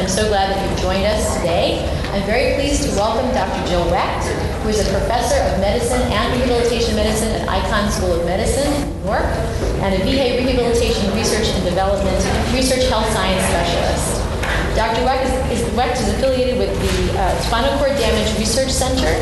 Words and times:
I'm 0.00 0.08
so 0.08 0.32
glad 0.32 0.48
that 0.48 0.56
you've 0.64 0.80
joined 0.80 1.04
us 1.04 1.36
today. 1.36 1.84
I'm 2.16 2.24
very 2.24 2.56
pleased 2.56 2.88
to 2.88 2.90
welcome 2.96 3.28
Dr. 3.36 3.60
Jill 3.68 3.84
Wecht, 3.92 4.24
who 4.64 4.72
is 4.72 4.80
a 4.80 4.88
professor 4.88 5.36
of 5.36 5.60
medicine 5.60 6.00
and 6.08 6.24
rehabilitation 6.40 6.96
medicine 6.96 7.28
at 7.36 7.44
Icahn 7.44 7.92
School 7.92 8.16
of 8.16 8.24
Medicine 8.24 8.64
in 8.80 8.88
New 8.96 9.12
York, 9.12 9.28
and 9.84 9.92
a 9.92 10.00
VA 10.00 10.40
Rehabilitation 10.40 11.04
Research 11.12 11.52
and 11.52 11.68
Development 11.68 12.16
Research 12.56 12.88
Health 12.88 13.12
Science 13.12 13.44
Specialist. 13.52 14.24
Dr. 14.72 15.04
Wecht 15.04 15.28
is, 15.52 15.60
is, 15.60 15.68
Wecht 15.76 16.00
is 16.00 16.08
affiliated 16.16 16.56
with 16.56 16.72
the 16.80 17.20
uh, 17.20 17.36
Spinal 17.44 17.76
Cord 17.76 17.92
Damage 18.00 18.32
Research 18.40 18.72
Center, 18.72 19.12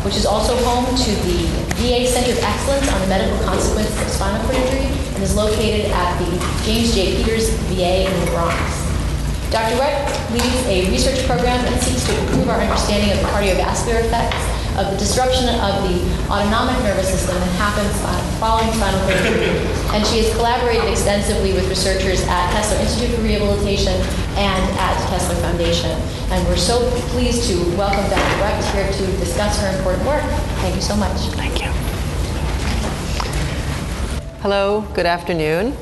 which 0.00 0.16
is 0.16 0.24
also 0.24 0.56
home 0.64 0.88
to 0.96 1.12
the 1.28 1.44
VA 1.76 2.08
Center 2.08 2.32
of 2.32 2.40
Excellence 2.40 2.88
on 2.88 3.04
the 3.04 3.08
Medical 3.12 3.36
Consequences 3.44 3.92
of 4.00 4.08
Spinal 4.08 4.40
Cord 4.48 4.56
Injury 4.64 4.88
and 5.12 5.20
is 5.20 5.36
located 5.36 5.92
at 5.92 6.16
the 6.16 6.32
James 6.64 6.96
J. 6.96 7.20
Peters 7.20 7.52
VA 7.68 8.08
in 8.08 8.20
the 8.24 8.32
Bronx. 8.32 8.81
Dr. 9.52 9.76
Wecht 9.76 10.08
leads 10.32 10.64
a 10.64 10.88
research 10.88 11.26
program 11.28 11.60
that 11.68 11.76
seeks 11.82 12.08
to 12.08 12.18
improve 12.24 12.48
our 12.48 12.56
understanding 12.56 13.12
of 13.12 13.20
the 13.20 13.28
cardiovascular 13.28 14.00
effects 14.00 14.40
of 14.80 14.88
the 14.88 14.96
disruption 14.96 15.44
of 15.60 15.84
the 15.84 16.00
autonomic 16.32 16.80
nervous 16.80 17.12
system 17.12 17.36
that 17.36 17.52
happens 17.60 17.92
following 18.40 18.72
spinal 18.72 18.96
cord 19.04 19.20
injury. 19.20 19.52
And 19.92 20.00
she 20.08 20.24
has 20.24 20.32
collaborated 20.32 20.88
extensively 20.88 21.52
with 21.52 21.68
researchers 21.68 22.24
at 22.32 22.48
Kessler 22.56 22.80
Institute 22.80 23.12
for 23.14 23.20
Rehabilitation 23.20 23.92
and 24.40 24.64
at 24.80 24.96
Kessler 25.12 25.36
Foundation. 25.44 26.00
And 26.32 26.40
we're 26.48 26.56
so 26.56 26.80
pleased 27.12 27.44
to 27.52 27.60
welcome 27.76 28.08
Dr. 28.08 28.40
Wecht 28.40 28.64
here 28.72 28.88
to 28.88 29.04
discuss 29.20 29.60
her 29.60 29.68
important 29.76 30.08
work. 30.08 30.24
Thank 30.64 30.76
you 30.76 30.80
so 30.80 30.96
much. 30.96 31.28
Thank 31.36 31.60
you. 31.60 31.68
Hello, 34.40 34.88
good 34.96 35.04
afternoon. 35.04 35.76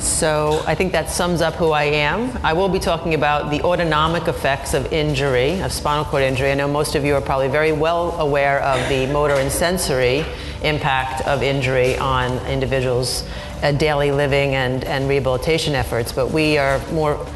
So 0.00 0.62
I 0.66 0.74
think 0.74 0.92
that 0.92 1.10
sums 1.10 1.42
up 1.42 1.54
who 1.56 1.72
I 1.72 1.84
am. 1.84 2.34
I 2.42 2.54
will 2.54 2.70
be 2.70 2.78
talking 2.78 3.12
about 3.12 3.50
the 3.50 3.60
autonomic 3.62 4.28
effects 4.28 4.72
of 4.72 4.90
injury, 4.94 5.60
of 5.60 5.72
spinal 5.72 6.06
cord 6.06 6.22
injury. 6.22 6.50
I 6.50 6.54
know 6.54 6.66
most 6.66 6.94
of 6.94 7.04
you 7.04 7.14
are 7.16 7.20
probably 7.20 7.48
very 7.48 7.72
well 7.72 8.18
aware 8.18 8.62
of 8.62 8.88
the 8.88 9.06
motor 9.12 9.34
and 9.34 9.52
sensory 9.52 10.24
impact 10.62 11.26
of 11.26 11.42
injury 11.42 11.98
on 11.98 12.38
individuals' 12.46 13.28
uh, 13.62 13.72
daily 13.72 14.10
living 14.10 14.54
and, 14.54 14.84
and 14.84 15.06
rehabilitation 15.06 15.74
efforts, 15.74 16.12
but 16.12 16.30
we 16.30 16.56
are 16.56 16.80
more 16.92 17.26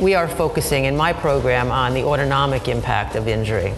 we 0.00 0.14
are 0.14 0.26
focusing 0.26 0.86
in 0.86 0.96
my 0.96 1.12
program 1.12 1.70
on 1.70 1.92
the 1.92 2.04
autonomic 2.04 2.68
impact 2.68 3.16
of 3.16 3.28
injury. 3.28 3.74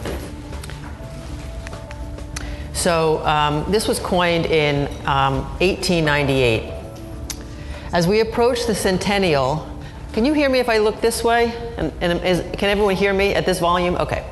So 2.73 3.27
um, 3.27 3.71
this 3.73 3.89
was 3.89 3.99
coined 3.99 4.47
in 4.47 4.87
um, 5.05 5.43
1898 5.59 6.76
as 7.97 8.07
we 8.07 8.21
approach 8.21 8.67
the 8.67 8.75
centennial, 8.75 9.67
can 10.13 10.27
you 10.27 10.35
hear 10.35 10.51
me 10.51 10.59
if 10.59 10.69
I 10.69 10.77
look 10.77 11.01
this 11.01 11.25
way? 11.25 11.55
And, 11.79 11.91
and 12.03 12.23
is, 12.23 12.41
can 12.59 12.69
everyone 12.69 12.95
hear 12.95 13.15
me 13.15 13.33
at 13.33 13.47
this 13.47 13.59
volume? 13.59 13.95
Okay. 13.95 14.23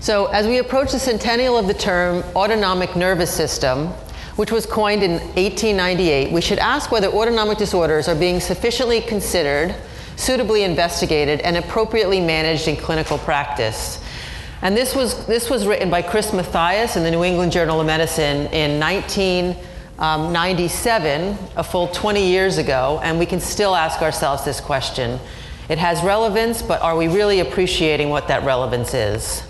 So 0.00 0.26
as 0.26 0.48
we 0.48 0.58
approach 0.58 0.90
the 0.90 0.98
centennial 0.98 1.56
of 1.56 1.68
the 1.68 1.74
term 1.74 2.24
autonomic 2.34 2.96
nervous 2.96 3.32
system, 3.32 3.90
which 4.34 4.50
was 4.50 4.66
coined 4.66 5.04
in 5.04 5.12
1898, 5.12 6.32
we 6.32 6.40
should 6.40 6.58
ask 6.58 6.90
whether 6.90 7.06
autonomic 7.06 7.58
disorders 7.58 8.08
are 8.08 8.16
being 8.16 8.40
sufficiently 8.40 9.00
considered, 9.00 9.72
suitably 10.16 10.64
investigated, 10.64 11.42
and 11.42 11.56
appropriately 11.56 12.20
managed 12.20 12.66
in 12.66 12.74
clinical 12.74 13.18
practice. 13.18 14.02
And 14.62 14.76
this 14.76 14.96
was, 14.96 15.26
this 15.26 15.48
was 15.48 15.64
written 15.64 15.90
by 15.90 16.02
Chris 16.02 16.32
Mathias 16.32 16.96
in 16.96 17.04
the 17.04 17.10
New 17.12 17.22
England 17.22 17.52
Journal 17.52 17.80
of 17.80 17.86
Medicine 17.86 18.48
in 18.48 18.80
19 18.80 19.56
um, 19.98 20.32
97, 20.32 21.36
a 21.56 21.62
full 21.62 21.88
20 21.88 22.26
years 22.26 22.58
ago, 22.58 23.00
and 23.02 23.18
we 23.18 23.26
can 23.26 23.40
still 23.40 23.74
ask 23.74 24.02
ourselves 24.02 24.44
this 24.44 24.60
question. 24.60 25.20
It 25.68 25.78
has 25.78 26.02
relevance, 26.02 26.62
but 26.62 26.80
are 26.82 26.96
we 26.96 27.08
really 27.08 27.40
appreciating 27.40 28.10
what 28.10 28.28
that 28.28 28.44
relevance 28.44 28.94
is? 28.94 29.42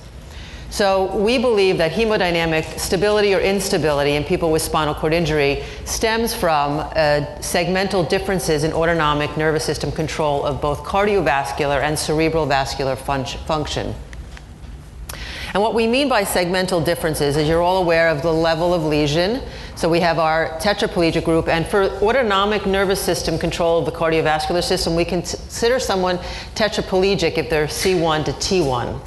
So 0.73 1.15
we 1.17 1.37
believe 1.37 1.77
that 1.79 1.93
hemodynamic 1.93 2.79
stability 2.79 3.35
or 3.35 3.41
instability 3.41 4.13
in 4.13 4.25
people 4.25 4.51
with 4.51 4.63
spinal 4.63 4.95
cord 4.95 5.13
injury 5.13 5.65
stems 5.85 6.35
from 6.35 6.79
uh, 6.79 7.27
segmental 7.41 8.09
differences 8.09 8.65
in 8.65 8.73
autonomic 8.73 9.37
nervous 9.37 9.65
system 9.65 9.93
control 9.93 10.45
of 10.45 10.63
both 10.63 10.79
cardiovascular 10.79 11.83
and 11.83 11.99
cerebral 11.99 12.47
vascular 12.47 12.97
fun 12.97 13.27
function. 13.27 13.95
And 15.55 15.63
what 15.63 15.75
we 15.75 15.87
mean 15.87 16.09
by 16.09 16.25
segmental 16.25 16.83
differences 16.83 17.37
is 17.37 17.47
you're 17.47 17.61
all 17.61 17.77
aware 17.83 18.09
of 18.09 18.23
the 18.23 18.33
level 18.33 18.73
of 18.73 18.85
lesion. 18.85 19.43
So 19.75 19.87
we 19.87 20.01
have 20.01 20.19
our 20.19 20.49
tetraplegic 20.59 21.25
group, 21.25 21.47
and 21.47 21.67
for 21.67 21.85
autonomic 22.03 22.65
nervous 22.65 23.01
system 23.01 23.39
control 23.39 23.79
of 23.79 23.85
the 23.85 23.93
cardiovascular 23.93 24.65
system, 24.65 24.95
we 24.95 25.05
consider 25.05 25.79
someone 25.79 26.17
tetraplegic 26.55 27.37
if 27.37 27.51
they're 27.51 27.67
C1 27.67 28.25
to 28.25 28.33
T1. 28.33 29.01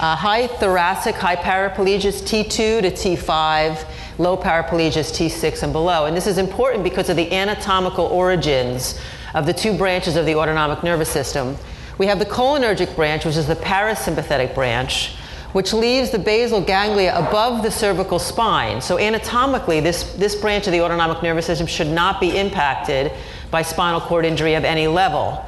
Uh, 0.00 0.14
high 0.14 0.46
thoracic, 0.46 1.16
high 1.16 1.34
paraplegia 1.34 2.04
is 2.04 2.22
T2 2.22 2.50
to 2.50 2.90
T5, 2.92 3.84
low 4.18 4.36
paraplegia 4.36 4.98
is 4.98 5.10
T6 5.10 5.64
and 5.64 5.72
below. 5.72 6.06
And 6.06 6.16
this 6.16 6.28
is 6.28 6.38
important 6.38 6.84
because 6.84 7.08
of 7.08 7.16
the 7.16 7.32
anatomical 7.32 8.06
origins 8.06 9.00
of 9.34 9.44
the 9.44 9.52
two 9.52 9.76
branches 9.76 10.14
of 10.14 10.24
the 10.24 10.36
autonomic 10.36 10.84
nervous 10.84 11.08
system. 11.08 11.56
We 11.98 12.06
have 12.06 12.20
the 12.20 12.26
cholinergic 12.26 12.94
branch, 12.94 13.24
which 13.24 13.36
is 13.36 13.48
the 13.48 13.56
parasympathetic 13.56 14.54
branch, 14.54 15.16
which 15.52 15.72
leaves 15.72 16.10
the 16.10 16.18
basal 16.18 16.60
ganglia 16.60 17.16
above 17.16 17.62
the 17.62 17.70
cervical 17.70 18.18
spine. 18.18 18.80
So 18.80 18.98
anatomically, 18.98 19.80
this, 19.80 20.12
this 20.14 20.34
branch 20.34 20.66
of 20.66 20.72
the 20.72 20.80
autonomic 20.82 21.22
nervous 21.22 21.46
system 21.46 21.66
should 21.66 21.86
not 21.86 22.20
be 22.20 22.36
impacted 22.36 23.12
by 23.50 23.62
spinal 23.62 24.00
cord 24.00 24.24
injury 24.24 24.54
of 24.54 24.64
any 24.64 24.86
level. 24.86 25.44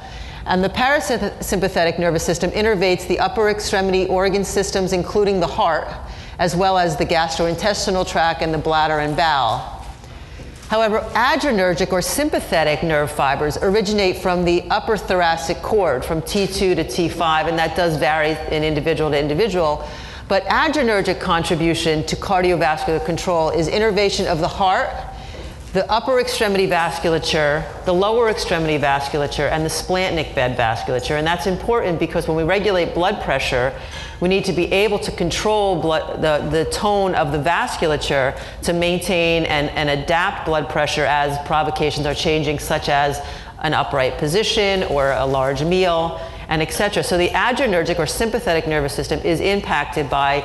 And 0.46 0.64
the 0.64 0.68
parasympathetic 0.70 1.98
nervous 1.98 2.24
system 2.24 2.50
innervates 2.52 3.06
the 3.06 3.18
upper 3.18 3.50
extremity 3.50 4.06
organ 4.06 4.44
systems, 4.44 4.92
including 4.92 5.38
the 5.38 5.46
heart, 5.46 5.88
as 6.38 6.56
well 6.56 6.78
as 6.78 6.96
the 6.96 7.04
gastrointestinal 7.04 8.08
tract 8.08 8.40
and 8.40 8.52
the 8.52 8.58
bladder 8.58 8.98
and 8.98 9.16
bowel. 9.16 9.79
However, 10.70 11.00
adrenergic 11.14 11.90
or 11.90 12.00
sympathetic 12.00 12.84
nerve 12.84 13.10
fibers 13.10 13.58
originate 13.60 14.18
from 14.18 14.44
the 14.44 14.62
upper 14.70 14.96
thoracic 14.96 15.60
cord, 15.62 16.04
from 16.04 16.22
T2 16.22 16.76
to 16.76 16.84
T5, 16.84 17.48
and 17.48 17.58
that 17.58 17.74
does 17.74 17.96
vary 17.96 18.36
in 18.54 18.62
individual 18.62 19.10
to 19.10 19.18
individual. 19.18 19.84
But 20.28 20.44
adrenergic 20.44 21.18
contribution 21.18 22.06
to 22.06 22.14
cardiovascular 22.14 23.04
control 23.04 23.50
is 23.50 23.66
innervation 23.66 24.28
of 24.28 24.38
the 24.38 24.46
heart, 24.46 24.90
the 25.72 25.88
upper 25.88 26.18
extremity 26.18 26.66
vasculature, 26.66 27.64
the 27.84 27.94
lower 27.94 28.28
extremity 28.28 28.76
vasculature, 28.76 29.48
and 29.52 29.64
the 29.64 29.68
splanchnic 29.68 30.34
bed 30.34 30.58
vasculature. 30.58 31.16
And 31.16 31.24
that's 31.24 31.46
important 31.46 32.00
because 32.00 32.26
when 32.26 32.36
we 32.36 32.42
regulate 32.42 32.92
blood 32.92 33.22
pressure, 33.22 33.72
we 34.20 34.28
need 34.28 34.44
to 34.46 34.52
be 34.52 34.70
able 34.72 34.98
to 34.98 35.12
control 35.12 35.80
blood, 35.80 36.20
the, 36.20 36.48
the 36.50 36.64
tone 36.72 37.14
of 37.14 37.30
the 37.30 37.38
vasculature 37.38 38.36
to 38.62 38.72
maintain 38.72 39.44
and, 39.44 39.70
and 39.70 39.90
adapt 39.90 40.44
blood 40.44 40.68
pressure 40.68 41.04
as 41.04 41.38
provocations 41.46 42.04
are 42.04 42.14
changing, 42.14 42.58
such 42.58 42.88
as 42.88 43.24
an 43.62 43.72
upright 43.72 44.18
position 44.18 44.82
or 44.84 45.12
a 45.12 45.24
large 45.24 45.62
meal, 45.62 46.20
and 46.48 46.62
etc. 46.62 47.04
So 47.04 47.16
the 47.16 47.28
adrenergic 47.28 47.96
or 47.96 48.06
sympathetic 48.06 48.66
nervous 48.66 48.92
system 48.92 49.20
is 49.20 49.38
impacted 49.38 50.10
by 50.10 50.40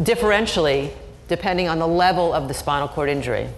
differentially 0.00 0.92
depending 1.28 1.68
on 1.68 1.78
the 1.78 1.86
level 1.86 2.32
of 2.32 2.48
the 2.48 2.54
spinal 2.54 2.88
cord 2.88 3.10
injury. 3.10 3.50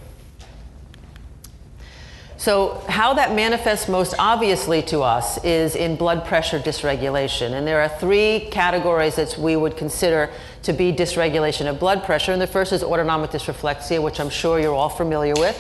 So, 2.37 2.83
how 2.89 3.15
that 3.15 3.35
manifests 3.35 3.89
most 3.89 4.15
obviously 4.19 4.83
to 4.83 5.01
us 5.01 5.43
is 5.45 5.77
in 5.77 5.95
blood 5.95 6.25
pressure 6.27 6.59
dysregulation. 6.59 7.53
And 7.53 7.67
there 7.67 7.81
are 7.81 7.89
three 7.89 8.49
categories 8.51 9.17
that 9.17 9.39
we 9.39 9.55
would 9.55 9.77
consider 9.77 10.31
to 10.63 10.73
be 10.73 10.93
dysregulation 10.93 11.67
of 11.71 11.79
blood 11.79 12.03
pressure. 12.03 12.33
And 12.33 12.43
the 12.43 12.49
first 12.49 12.73
is 12.73 12.83
autonomic 12.83 13.31
dysreflexia, 13.31 14.03
which 14.03 14.19
I'm 14.19 14.31
sure 14.31 14.59
you're 14.59 14.75
all 14.75 14.89
familiar 14.89 15.35
with. 15.35 15.57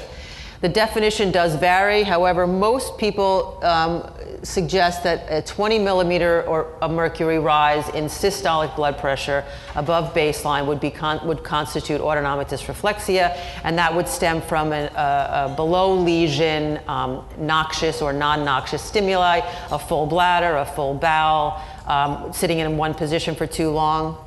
The 0.65 0.71
definition 0.71 1.31
does 1.31 1.57
vary. 1.57 2.05
However, 2.05 2.47
most 2.47 2.97
people 2.97 3.59
um, 3.63 4.11
suggest 4.43 5.03
that 5.03 5.27
a 5.29 5.43
20 5.43 5.79
millimeter 5.79 6.43
or 6.45 6.75
a 6.81 6.89
mercury 6.89 7.39
rise 7.39 7.87
in 7.91 8.05
systolic 8.07 8.75
blood 8.75 8.97
pressure 8.97 9.45
above 9.75 10.15
baseline 10.15 10.65
would, 10.65 10.81
be 10.81 10.91
con- 10.91 11.21
would 11.27 11.45
constitute 11.45 12.01
autonomic 12.01 12.49
dysreflexia, 12.49 13.39
and 13.63 13.77
that 13.77 13.95
would 13.95 14.09
stem 14.09 14.41
from 14.41 14.73
a, 14.73 14.87
a, 14.87 15.53
a 15.53 15.55
below 15.55 15.95
lesion, 15.99 16.81
um, 16.89 17.23
noxious 17.37 18.01
or 18.01 18.15
non 18.15 18.43
noxious 18.43 18.81
stimuli, 18.81 19.43
a 19.71 19.79
full 19.79 20.07
bladder, 20.07 20.57
a 20.57 20.65
full 20.65 20.95
bowel, 20.95 21.61
um, 21.87 22.33
sitting 22.33 22.61
in 22.61 22.79
one 22.79 22.95
position 22.95 23.35
for 23.35 23.47
too 23.47 23.69
long. 23.69 24.24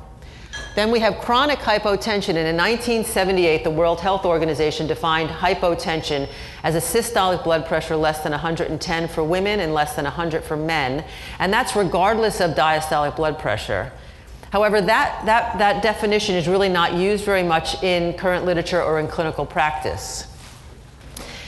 Then 0.78 0.92
we 0.92 1.00
have 1.00 1.18
chronic 1.18 1.58
hypotension. 1.58 2.36
And 2.36 2.46
in 2.46 2.56
1978, 2.56 3.64
the 3.64 3.70
World 3.70 3.98
Health 3.98 4.24
Organization 4.24 4.86
defined 4.86 5.28
hypotension 5.28 6.28
as 6.62 6.76
a 6.76 6.78
systolic 6.78 7.42
blood 7.42 7.66
pressure 7.66 7.96
less 7.96 8.22
than 8.22 8.30
110 8.30 9.08
for 9.08 9.24
women 9.24 9.58
and 9.58 9.74
less 9.74 9.96
than 9.96 10.04
100 10.04 10.44
for 10.44 10.56
men. 10.56 11.04
And 11.40 11.52
that's 11.52 11.74
regardless 11.74 12.40
of 12.40 12.52
diastolic 12.52 13.16
blood 13.16 13.40
pressure. 13.40 13.90
However, 14.52 14.80
that, 14.80 15.26
that, 15.26 15.58
that 15.58 15.82
definition 15.82 16.36
is 16.36 16.46
really 16.46 16.68
not 16.68 16.94
used 16.94 17.24
very 17.24 17.42
much 17.42 17.82
in 17.82 18.16
current 18.16 18.44
literature 18.44 18.80
or 18.80 19.00
in 19.00 19.08
clinical 19.08 19.44
practice. 19.44 20.28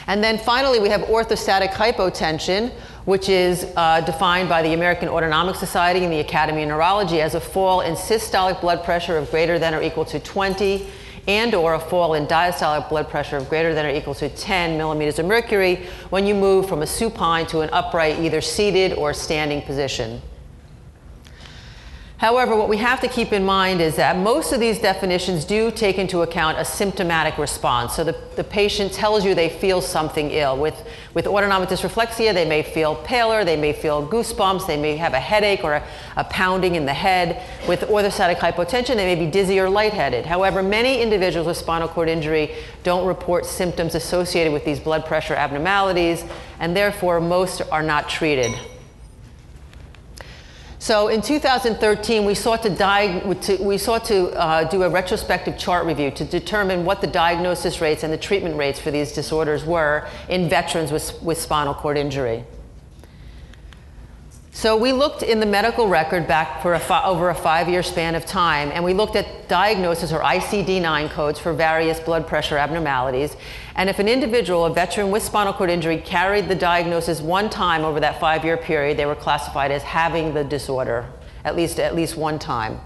And 0.09 0.25
then 0.25 0.39
finally, 0.39 0.81
we 0.81 0.89
have 0.89 1.03
orthostatic 1.03 1.69
hypotension, 1.69 2.73
which 3.11 3.29
is 3.29 3.67
uh, 3.75 4.01
defined 4.03 4.49
by 4.49 4.63
the 4.63 4.73
American 4.73 5.09
Autonomic 5.09 5.57
Society 5.57 6.05
and 6.05 6.13
the 6.13 6.21
Academy 6.21 6.63
of 6.63 6.69
Neurology 6.69 7.21
as 7.21 7.35
a 7.35 7.41
fall 7.41 7.81
in 7.81 7.95
systolic 7.95 8.61
blood 8.61 8.85
pressure 8.85 9.19
of 9.19 9.29
greater 9.33 9.59
than 9.59 9.75
or 9.75 9.83
equal 9.83 10.05
to 10.05 10.21
20 10.21 10.87
and 11.27 11.53
or 11.53 11.75
a 11.75 11.81
fall 11.81 12.15
in 12.15 12.29
diastolic 12.29 12.89
blood 12.89 13.09
pressure 13.09 13.37
of 13.37 13.49
greater 13.49 13.75
than 13.75 13.85
or 13.85 13.91
equal 13.91 14.15
to 14.15 14.29
10 14.29 14.77
millimeters 14.79 15.19
of 15.19 15.27
mercury 15.27 15.89
when 16.11 16.25
you 16.25 16.37
move 16.37 16.69
from 16.69 16.83
a 16.83 16.87
supine 16.87 17.47
to 17.47 17.63
an 17.63 17.71
upright 17.73 18.21
either 18.21 18.41
seated 18.41 18.93
or 18.93 19.13
standing 19.13 19.61
position. 19.63 20.23
However, 22.21 22.55
what 22.55 22.69
we 22.69 22.77
have 22.77 23.01
to 23.01 23.09
keep 23.09 23.33
in 23.33 23.47
mind 23.47 23.81
is 23.81 23.97
that 23.97 24.15
most 24.15 24.53
of 24.53 24.61
these 24.61 24.79
definitions 24.79 25.47
do 25.47 25.71
take 25.71 25.97
into 25.97 26.21
account 26.21 26.59
a 26.59 26.67
symptomatic 26.67 27.39
response. 27.39 27.95
So 27.95 28.05
the, 28.05 28.15
the 28.37 28.45
patient 28.45 28.93
tells 28.93 29.25
you 29.25 29.35
they 29.35 29.49
feel 29.49 29.81
something 29.81 30.31
ill. 30.31 30.59
With, 30.59 30.87
with 31.15 31.27
autonomic 31.27 31.71
dysreflexia, 31.71 32.35
they 32.35 32.47
may 32.47 32.63
feel 32.63 32.95
paler, 32.95 33.43
they 33.43 33.57
may 33.57 33.73
feel 33.73 34.07
goosebumps, 34.07 34.67
they 34.67 34.77
may 34.77 34.99
have 34.99 35.15
a 35.15 35.19
headache 35.19 35.65
or 35.65 35.77
a, 35.77 35.87
a 36.17 36.25
pounding 36.25 36.75
in 36.75 36.85
the 36.85 36.93
head. 36.93 37.43
With 37.67 37.81
orthostatic 37.89 38.37
hypotension, 38.37 38.97
they 38.97 39.15
may 39.15 39.19
be 39.19 39.31
dizzy 39.31 39.59
or 39.59 39.71
lightheaded. 39.71 40.27
However, 40.27 40.63
many 40.63 41.01
individuals 41.01 41.47
with 41.47 41.57
spinal 41.57 41.89
cord 41.89 42.11
injury 42.11 42.55
don't 42.83 43.07
report 43.07 43.47
symptoms 43.47 43.95
associated 43.95 44.53
with 44.53 44.67
these 44.67 44.79
blood 44.79 45.07
pressure 45.07 45.37
abnormalities, 45.37 46.23
and 46.59 46.77
therefore 46.77 47.19
most 47.19 47.63
are 47.73 47.83
not 47.83 48.11
treated. 48.11 48.55
So 50.81 51.09
in 51.09 51.21
2013, 51.21 52.25
we 52.25 52.35
sought 52.35 52.63
to, 52.63 52.75
to 52.75 53.57
we 53.63 53.77
sought 53.77 54.07
to 54.07 54.31
uh, 54.31 54.65
do 54.65 54.83
a 54.83 54.89
retrospective 54.89 55.59
chart 55.59 55.85
review 55.85 56.11
to 56.13 56.25
determine 56.25 56.87
what 56.87 57.03
the 57.03 57.07
diagnosis 57.07 57.83
rates 57.83 58.03
and 58.03 58.11
the 58.11 58.17
treatment 58.17 58.57
rates 58.57 58.81
for 58.81 58.91
these 58.91 59.13
disorders 59.13 59.63
were 59.63 60.09
in 60.31 60.49
veterans 60.49 60.91
with, 60.91 61.23
with 61.23 61.39
spinal 61.39 61.75
cord 61.75 61.99
injury. 61.99 62.47
So 64.53 64.77
we 64.77 64.93
looked 64.93 65.23
in 65.23 65.39
the 65.39 65.47
medical 65.47 65.87
record 65.87 66.27
back 66.27 66.61
for 66.61 66.75
a 66.75 66.81
fi- 66.81 67.05
over 67.05 67.31
a 67.31 67.35
five-year 67.35 67.85
span 67.85 68.17
of 68.17 68.27
time, 68.27 68.71
and 68.75 68.83
we 68.83 68.93
looked 68.93 69.15
at 69.15 69.49
diagnosis 69.49 70.13
or 70.13 70.21
ICD-9 70.21 71.09
codes 71.11 71.39
for 71.39 71.53
various 71.53 72.01
blood 72.01 72.27
pressure 72.27 72.59
abnormalities. 72.59 73.37
And 73.77 73.89
if 73.89 74.01
an 74.01 74.09
individual, 74.09 74.67
a 74.67 74.75
veteran 74.75 75.13
with 75.13 75.23
spinal 75.23 75.53
cord 75.53 75.71
injury, 75.71 75.99
carried 75.99 76.49
the 76.49 76.57
diagnosis 76.57 77.21
one 77.21 77.49
time 77.49 77.85
over 77.85 78.01
that 78.01 78.19
five-year 78.19 78.57
period, 78.57 78.97
they 78.97 79.07
were 79.07 79.15
classified 79.15 79.71
as 79.71 79.85
having 79.85 80.35
the 80.35 80.43
disorder, 80.43 81.07
at 81.45 81.55
least 81.55 81.79
at 81.79 81.95
least 81.95 82.17
one 82.17 82.39
time. 82.39 82.81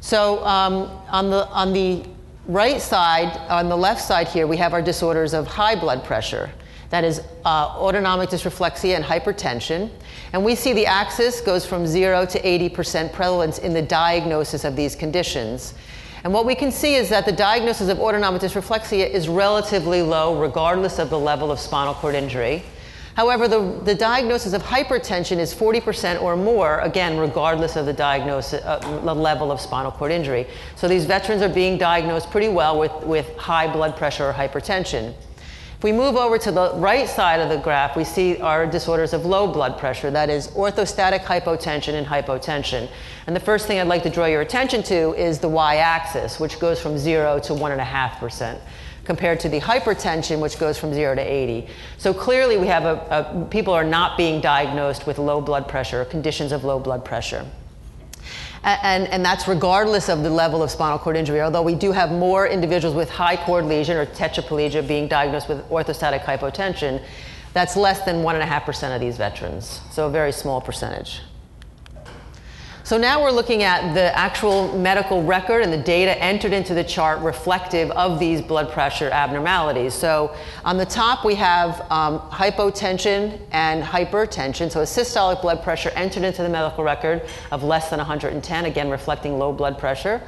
So 0.00 0.44
um, 0.44 0.90
on 1.08 1.30
the 1.30 1.46
on 1.50 1.72
the 1.72 2.04
right 2.46 2.82
side, 2.82 3.36
on 3.48 3.68
the 3.68 3.76
left 3.76 4.02
side 4.02 4.26
here, 4.26 4.48
we 4.48 4.56
have 4.56 4.72
our 4.72 4.82
disorders 4.82 5.32
of 5.32 5.46
high 5.46 5.76
blood 5.76 6.02
pressure. 6.02 6.50
That 6.92 7.04
is 7.04 7.22
uh, 7.46 7.48
autonomic 7.78 8.28
dysreflexia 8.28 8.96
and 8.96 9.02
hypertension. 9.02 9.88
And 10.34 10.44
we 10.44 10.54
see 10.54 10.74
the 10.74 10.84
axis 10.84 11.40
goes 11.40 11.64
from 11.64 11.86
0 11.86 12.26
to 12.26 12.38
80% 12.38 13.14
prevalence 13.14 13.58
in 13.58 13.72
the 13.72 13.80
diagnosis 13.80 14.64
of 14.64 14.76
these 14.76 14.94
conditions. 14.94 15.72
And 16.22 16.34
what 16.34 16.44
we 16.44 16.54
can 16.54 16.70
see 16.70 16.96
is 16.96 17.08
that 17.08 17.24
the 17.24 17.32
diagnosis 17.32 17.88
of 17.88 17.98
autonomic 17.98 18.42
dysreflexia 18.42 19.08
is 19.08 19.26
relatively 19.26 20.02
low, 20.02 20.38
regardless 20.38 20.98
of 20.98 21.08
the 21.08 21.18
level 21.18 21.50
of 21.50 21.58
spinal 21.58 21.94
cord 21.94 22.14
injury. 22.14 22.62
However, 23.16 23.48
the, 23.48 23.80
the 23.84 23.94
diagnosis 23.94 24.52
of 24.52 24.62
hypertension 24.62 25.38
is 25.38 25.54
40% 25.54 26.20
or 26.20 26.36
more, 26.36 26.80
again, 26.80 27.16
regardless 27.16 27.74
of 27.74 27.86
the 27.86 27.94
diagnosis, 27.94 28.62
uh, 28.64 28.78
the 29.02 29.14
level 29.14 29.50
of 29.50 29.62
spinal 29.62 29.92
cord 29.92 30.12
injury. 30.12 30.46
So 30.76 30.88
these 30.88 31.06
veterans 31.06 31.40
are 31.40 31.48
being 31.48 31.78
diagnosed 31.78 32.30
pretty 32.30 32.48
well 32.48 32.78
with, 32.78 32.92
with 33.04 33.34
high 33.38 33.72
blood 33.72 33.96
pressure 33.96 34.26
or 34.26 34.34
hypertension. 34.34 35.14
If 35.82 35.84
we 35.84 35.90
move 35.90 36.14
over 36.14 36.38
to 36.38 36.52
the 36.52 36.74
right 36.74 37.08
side 37.08 37.40
of 37.40 37.48
the 37.48 37.56
graph, 37.56 37.96
we 37.96 38.04
see 38.04 38.40
our 38.40 38.66
disorders 38.66 39.12
of 39.12 39.26
low 39.26 39.52
blood 39.52 39.78
pressure, 39.78 40.12
that 40.12 40.30
is 40.30 40.46
orthostatic 40.50 41.24
hypotension 41.24 41.94
and 41.94 42.06
hypotension. 42.06 42.88
And 43.26 43.34
the 43.34 43.40
first 43.40 43.66
thing 43.66 43.80
I'd 43.80 43.88
like 43.88 44.04
to 44.04 44.08
draw 44.08 44.26
your 44.26 44.42
attention 44.42 44.84
to 44.84 45.12
is 45.14 45.40
the 45.40 45.48
y-axis, 45.48 46.38
which 46.38 46.60
goes 46.60 46.80
from 46.80 46.96
0 46.96 47.40
to 47.40 47.52
1.5% 47.54 48.60
compared 49.02 49.40
to 49.40 49.48
the 49.48 49.58
hypertension, 49.58 50.38
which 50.38 50.56
goes 50.56 50.78
from 50.78 50.94
0 50.94 51.16
to 51.16 51.20
80. 51.20 51.66
So 51.98 52.14
clearly 52.14 52.58
we 52.58 52.68
have 52.68 52.84
a, 52.84 53.34
a, 53.42 53.46
people 53.46 53.74
are 53.74 53.82
not 53.82 54.16
being 54.16 54.40
diagnosed 54.40 55.08
with 55.08 55.18
low 55.18 55.40
blood 55.40 55.66
pressure, 55.66 56.04
conditions 56.04 56.52
of 56.52 56.62
low 56.62 56.78
blood 56.78 57.04
pressure 57.04 57.44
and, 58.64 59.08
and 59.08 59.24
that's 59.24 59.48
regardless 59.48 60.08
of 60.08 60.22
the 60.22 60.30
level 60.30 60.62
of 60.62 60.70
spinal 60.70 60.98
cord 60.98 61.16
injury, 61.16 61.40
although 61.40 61.62
we 61.62 61.74
do 61.74 61.92
have 61.92 62.10
more 62.10 62.46
individuals 62.46 62.94
with 62.94 63.10
high 63.10 63.36
cord 63.36 63.64
lesion 63.64 63.96
or 63.96 64.06
tetraplegia 64.06 64.86
being 64.86 65.08
diagnosed 65.08 65.48
with 65.48 65.68
orthostatic 65.68 66.22
hypotension. 66.22 67.02
That's 67.52 67.76
less 67.76 68.04
than 68.04 68.22
1.5% 68.22 68.94
of 68.94 69.00
these 69.00 69.16
veterans, 69.16 69.80
so 69.90 70.06
a 70.06 70.10
very 70.10 70.32
small 70.32 70.60
percentage. 70.60 71.20
So 72.92 72.98
now 72.98 73.22
we're 73.22 73.30
looking 73.30 73.62
at 73.62 73.94
the 73.94 74.14
actual 74.14 74.76
medical 74.76 75.22
record 75.22 75.62
and 75.62 75.72
the 75.72 75.78
data 75.78 76.22
entered 76.22 76.52
into 76.52 76.74
the 76.74 76.84
chart 76.84 77.20
reflective 77.20 77.90
of 77.92 78.18
these 78.18 78.42
blood 78.42 78.70
pressure 78.70 79.08
abnormalities. 79.08 79.94
So 79.94 80.36
on 80.62 80.76
the 80.76 80.84
top 80.84 81.24
we 81.24 81.34
have 81.36 81.90
um, 81.90 82.18
hypotension 82.28 83.40
and 83.50 83.82
hypertension, 83.82 84.70
so 84.70 84.80
a 84.80 84.84
systolic 84.84 85.40
blood 85.40 85.62
pressure 85.62 85.88
entered 85.94 86.22
into 86.22 86.42
the 86.42 86.50
medical 86.50 86.84
record 86.84 87.26
of 87.50 87.62
less 87.62 87.88
than 87.88 87.96
110, 87.96 88.66
again 88.66 88.90
reflecting 88.90 89.38
low 89.38 89.54
blood 89.54 89.78
pressure, 89.78 90.20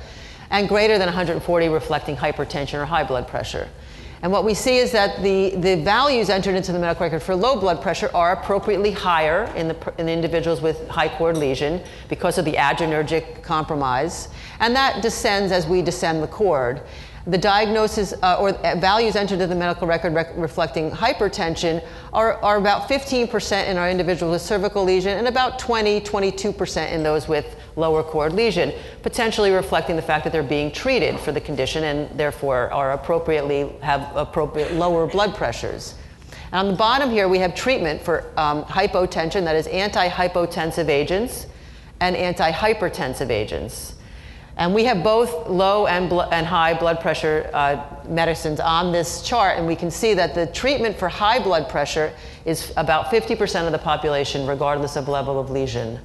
and 0.48 0.66
greater 0.66 0.96
than 0.96 1.08
140 1.08 1.68
reflecting 1.68 2.16
hypertension 2.16 2.80
or 2.80 2.86
high 2.86 3.04
blood 3.04 3.28
pressure. 3.28 3.68
And 4.24 4.32
what 4.32 4.42
we 4.42 4.54
see 4.54 4.78
is 4.78 4.90
that 4.92 5.22
the, 5.22 5.50
the 5.56 5.76
values 5.82 6.30
entered 6.30 6.54
into 6.54 6.72
the 6.72 6.78
medical 6.78 7.04
record 7.04 7.22
for 7.22 7.36
low 7.36 7.60
blood 7.60 7.82
pressure 7.82 8.10
are 8.14 8.32
appropriately 8.32 8.90
higher 8.90 9.44
in 9.54 9.68
the, 9.68 9.94
in 9.98 10.06
the 10.06 10.12
individuals 10.12 10.62
with 10.62 10.88
high 10.88 11.10
cord 11.10 11.36
lesion 11.36 11.82
because 12.08 12.38
of 12.38 12.46
the 12.46 12.54
adrenergic 12.54 13.42
compromise. 13.42 14.28
And 14.60 14.74
that 14.76 15.02
descends 15.02 15.52
as 15.52 15.66
we 15.66 15.82
descend 15.82 16.22
the 16.22 16.26
cord. 16.26 16.80
The 17.26 17.36
diagnosis 17.36 18.14
uh, 18.22 18.38
or 18.40 18.52
values 18.80 19.14
entered 19.14 19.34
into 19.34 19.46
the 19.46 19.54
medical 19.54 19.86
record 19.86 20.14
rec- 20.14 20.32
reflecting 20.36 20.90
hypertension 20.90 21.86
are, 22.14 22.42
are 22.42 22.56
about 22.56 22.88
15% 22.88 23.68
in 23.68 23.76
our 23.76 23.90
individuals 23.90 24.32
with 24.32 24.42
cervical 24.42 24.84
lesion 24.84 25.18
and 25.18 25.28
about 25.28 25.58
20, 25.58 26.00
22% 26.00 26.92
in 26.92 27.02
those 27.02 27.28
with 27.28 27.56
lower 27.76 28.02
cord 28.02 28.32
lesion, 28.32 28.72
potentially 29.02 29.50
reflecting 29.50 29.96
the 29.96 30.02
fact 30.02 30.24
that 30.24 30.32
they're 30.32 30.42
being 30.42 30.70
treated 30.70 31.18
for 31.18 31.32
the 31.32 31.40
condition 31.40 31.84
and 31.84 32.18
therefore 32.18 32.72
are 32.72 32.92
appropriately 32.92 33.68
have 33.80 34.14
appropriate 34.16 34.72
lower 34.72 35.06
blood 35.06 35.34
pressures. 35.34 35.94
And 36.52 36.54
on 36.54 36.68
the 36.68 36.76
bottom 36.76 37.10
here, 37.10 37.28
we 37.28 37.38
have 37.38 37.54
treatment 37.54 38.00
for 38.00 38.30
um, 38.36 38.64
hypotension, 38.64 39.44
that 39.44 39.56
is 39.56 39.66
antihypotensive 39.66 40.88
agents 40.88 41.46
and 42.00 42.14
antihypertensive 42.14 43.30
agents. 43.30 43.94
And 44.56 44.72
we 44.72 44.84
have 44.84 45.02
both 45.02 45.48
low 45.48 45.88
and, 45.88 46.12
and 46.12 46.46
high 46.46 46.74
blood 46.74 47.00
pressure 47.00 47.50
uh, 47.52 47.84
medicines 48.06 48.60
on 48.60 48.92
this 48.92 49.22
chart, 49.22 49.58
and 49.58 49.66
we 49.66 49.74
can 49.74 49.90
see 49.90 50.14
that 50.14 50.34
the 50.34 50.46
treatment 50.46 50.96
for 50.96 51.08
high 51.08 51.40
blood 51.40 51.68
pressure 51.68 52.12
is 52.44 52.72
about 52.76 53.06
50% 53.06 53.66
of 53.66 53.72
the 53.72 53.78
population, 53.78 54.46
regardless 54.46 54.94
of 54.94 55.08
level 55.08 55.40
of 55.40 55.50
lesion. 55.50 55.98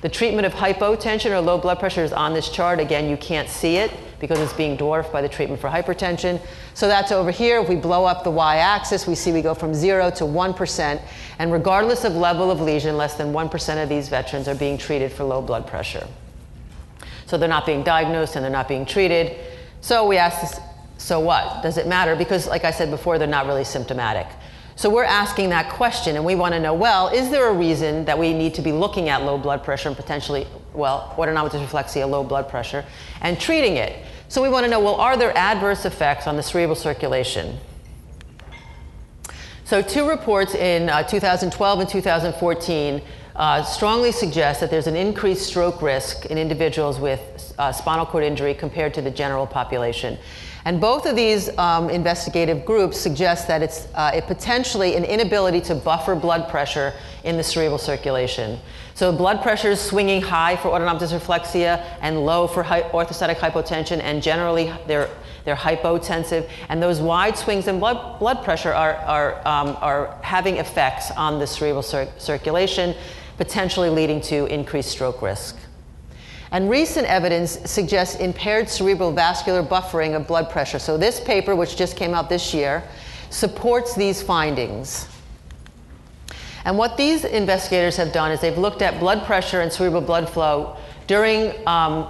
The 0.00 0.08
treatment 0.08 0.46
of 0.46 0.54
hypotension 0.54 1.30
or 1.30 1.40
low 1.40 1.58
blood 1.58 1.78
pressure 1.78 2.02
is 2.02 2.12
on 2.12 2.32
this 2.32 2.48
chart. 2.48 2.80
Again, 2.80 3.10
you 3.10 3.18
can't 3.18 3.48
see 3.48 3.76
it 3.76 3.92
because 4.18 4.38
it's 4.38 4.52
being 4.54 4.76
dwarfed 4.76 5.12
by 5.12 5.20
the 5.20 5.28
treatment 5.28 5.60
for 5.60 5.68
hypertension. 5.68 6.40
So 6.72 6.88
that's 6.88 7.12
over 7.12 7.30
here. 7.30 7.60
If 7.60 7.68
we 7.68 7.76
blow 7.76 8.06
up 8.06 8.24
the 8.24 8.30
y 8.30 8.56
axis, 8.56 9.06
we 9.06 9.14
see 9.14 9.30
we 9.30 9.42
go 9.42 9.54
from 9.54 9.74
0 9.74 10.10
to 10.12 10.24
1%. 10.24 11.02
And 11.38 11.52
regardless 11.52 12.04
of 12.04 12.14
level 12.14 12.50
of 12.50 12.60
lesion, 12.60 12.96
less 12.96 13.14
than 13.14 13.32
1% 13.32 13.82
of 13.82 13.88
these 13.88 14.08
veterans 14.08 14.48
are 14.48 14.54
being 14.54 14.78
treated 14.78 15.12
for 15.12 15.24
low 15.24 15.42
blood 15.42 15.66
pressure. 15.66 16.06
So 17.26 17.36
they're 17.36 17.48
not 17.48 17.66
being 17.66 17.82
diagnosed 17.82 18.36
and 18.36 18.44
they're 18.44 18.50
not 18.50 18.68
being 18.68 18.86
treated. 18.86 19.36
So 19.82 20.06
we 20.06 20.16
ask 20.16 20.40
this, 20.40 20.60
so 20.96 21.20
what? 21.20 21.62
Does 21.62 21.78
it 21.78 21.86
matter? 21.86 22.16
Because, 22.16 22.46
like 22.46 22.64
I 22.64 22.70
said 22.70 22.90
before, 22.90 23.18
they're 23.18 23.28
not 23.28 23.46
really 23.46 23.64
symptomatic. 23.64 24.26
So 24.80 24.88
we're 24.88 25.04
asking 25.04 25.50
that 25.50 25.68
question 25.68 26.16
and 26.16 26.24
we 26.24 26.34
want 26.34 26.54
to 26.54 26.58
know 26.58 26.72
well, 26.72 27.08
is 27.08 27.28
there 27.28 27.50
a 27.50 27.52
reason 27.52 28.06
that 28.06 28.18
we 28.18 28.32
need 28.32 28.54
to 28.54 28.62
be 28.62 28.72
looking 28.72 29.10
at 29.10 29.22
low 29.24 29.36
blood 29.36 29.62
pressure 29.62 29.90
and 29.90 29.96
potentially, 29.96 30.46
well, 30.72 31.14
autonomic 31.18 31.52
dysreflexia, 31.52 32.08
low 32.08 32.24
blood 32.24 32.48
pressure, 32.48 32.82
and 33.20 33.38
treating 33.38 33.76
it? 33.76 34.02
So 34.28 34.40
we 34.40 34.48
want 34.48 34.64
to 34.64 34.70
know 34.70 34.80
well, 34.80 34.94
are 34.94 35.18
there 35.18 35.36
adverse 35.36 35.84
effects 35.84 36.26
on 36.26 36.36
the 36.36 36.42
cerebral 36.42 36.76
circulation? 36.76 37.58
So, 39.64 39.82
two 39.82 40.08
reports 40.08 40.54
in 40.54 40.88
uh, 40.88 41.02
2012 41.02 41.80
and 41.80 41.86
2014 41.86 43.02
uh, 43.40 43.62
strongly 43.62 44.12
suggest 44.12 44.60
that 44.60 44.70
there's 44.70 44.86
an 44.86 44.94
increased 44.94 45.46
stroke 45.46 45.80
risk 45.80 46.26
in 46.26 46.36
individuals 46.36 47.00
with 47.00 47.54
uh, 47.58 47.72
spinal 47.72 48.04
cord 48.04 48.22
injury 48.22 48.52
compared 48.52 48.92
to 48.92 49.00
the 49.00 49.10
general 49.10 49.46
population. 49.46 50.18
And 50.66 50.78
both 50.78 51.06
of 51.06 51.16
these 51.16 51.48
um, 51.56 51.88
investigative 51.88 52.66
groups 52.66 53.00
suggest 53.00 53.48
that 53.48 53.62
it's 53.62 53.88
uh, 53.94 54.10
it 54.14 54.26
potentially 54.26 54.94
an 54.94 55.04
inability 55.04 55.62
to 55.62 55.74
buffer 55.74 56.14
blood 56.14 56.50
pressure 56.50 56.92
in 57.24 57.38
the 57.38 57.42
cerebral 57.42 57.78
circulation. 57.78 58.58
So 58.92 59.10
blood 59.10 59.40
pressure 59.40 59.70
is 59.70 59.80
swinging 59.80 60.20
high 60.20 60.56
for 60.56 60.68
autonomic 60.68 61.00
dysreflexia 61.00 61.82
and 62.02 62.26
low 62.26 62.46
for 62.46 62.62
hy- 62.62 62.82
orthostatic 62.92 63.36
hypotension, 63.36 64.00
and 64.02 64.22
generally 64.22 64.70
they're 64.86 65.08
they're 65.46 65.56
hypotensive, 65.56 66.46
and 66.68 66.82
those 66.82 67.00
wide 67.00 67.38
swings 67.38 67.66
in 67.66 67.78
blood, 67.78 68.18
blood 68.18 68.44
pressure 68.44 68.74
are, 68.74 68.96
are, 68.96 69.36
um, 69.48 69.74
are 69.80 70.18
having 70.22 70.58
effects 70.58 71.10
on 71.12 71.38
the 71.38 71.46
cerebral 71.46 71.82
cir- 71.82 72.12
circulation, 72.18 72.94
potentially 73.40 73.88
leading 73.88 74.20
to 74.20 74.44
increased 74.52 74.90
stroke 74.90 75.22
risk. 75.22 75.56
And 76.52 76.68
recent 76.68 77.06
evidence 77.06 77.58
suggests 77.64 78.16
impaired 78.16 78.68
cerebral 78.68 79.12
vascular 79.12 79.62
buffering 79.62 80.14
of 80.14 80.26
blood 80.26 80.50
pressure. 80.50 80.78
So, 80.78 80.98
this 80.98 81.20
paper, 81.20 81.56
which 81.56 81.74
just 81.74 81.96
came 81.96 82.12
out 82.12 82.28
this 82.28 82.52
year, 82.52 82.84
supports 83.30 83.94
these 83.94 84.20
findings. 84.20 85.08
And 86.66 86.76
what 86.76 86.98
these 86.98 87.24
investigators 87.24 87.96
have 87.96 88.12
done 88.12 88.30
is 88.30 88.42
they've 88.42 88.58
looked 88.58 88.82
at 88.82 89.00
blood 89.00 89.24
pressure 89.24 89.62
and 89.62 89.72
cerebral 89.72 90.02
blood 90.02 90.28
flow 90.28 90.76
during 91.06 91.54
um, 91.66 92.08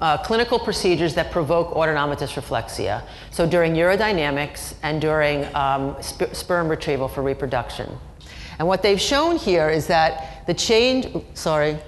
uh, 0.00 0.16
clinical 0.18 0.60
procedures 0.60 1.16
that 1.16 1.32
provoke 1.32 1.72
autonomic 1.72 2.20
dysreflexia. 2.20 3.02
So 3.32 3.48
during 3.48 3.74
urodynamics 3.74 4.74
and 4.84 5.00
during 5.00 5.52
um, 5.56 5.96
sp- 5.98 6.30
sperm 6.34 6.68
retrieval 6.68 7.08
for 7.08 7.20
reproduction. 7.20 7.98
And 8.60 8.68
what 8.68 8.82
they've 8.82 9.00
shown 9.00 9.38
here 9.38 9.70
is 9.70 9.86
that 9.86 10.46
the 10.46 10.52
change, 10.52 11.08
sorry, 11.32 11.78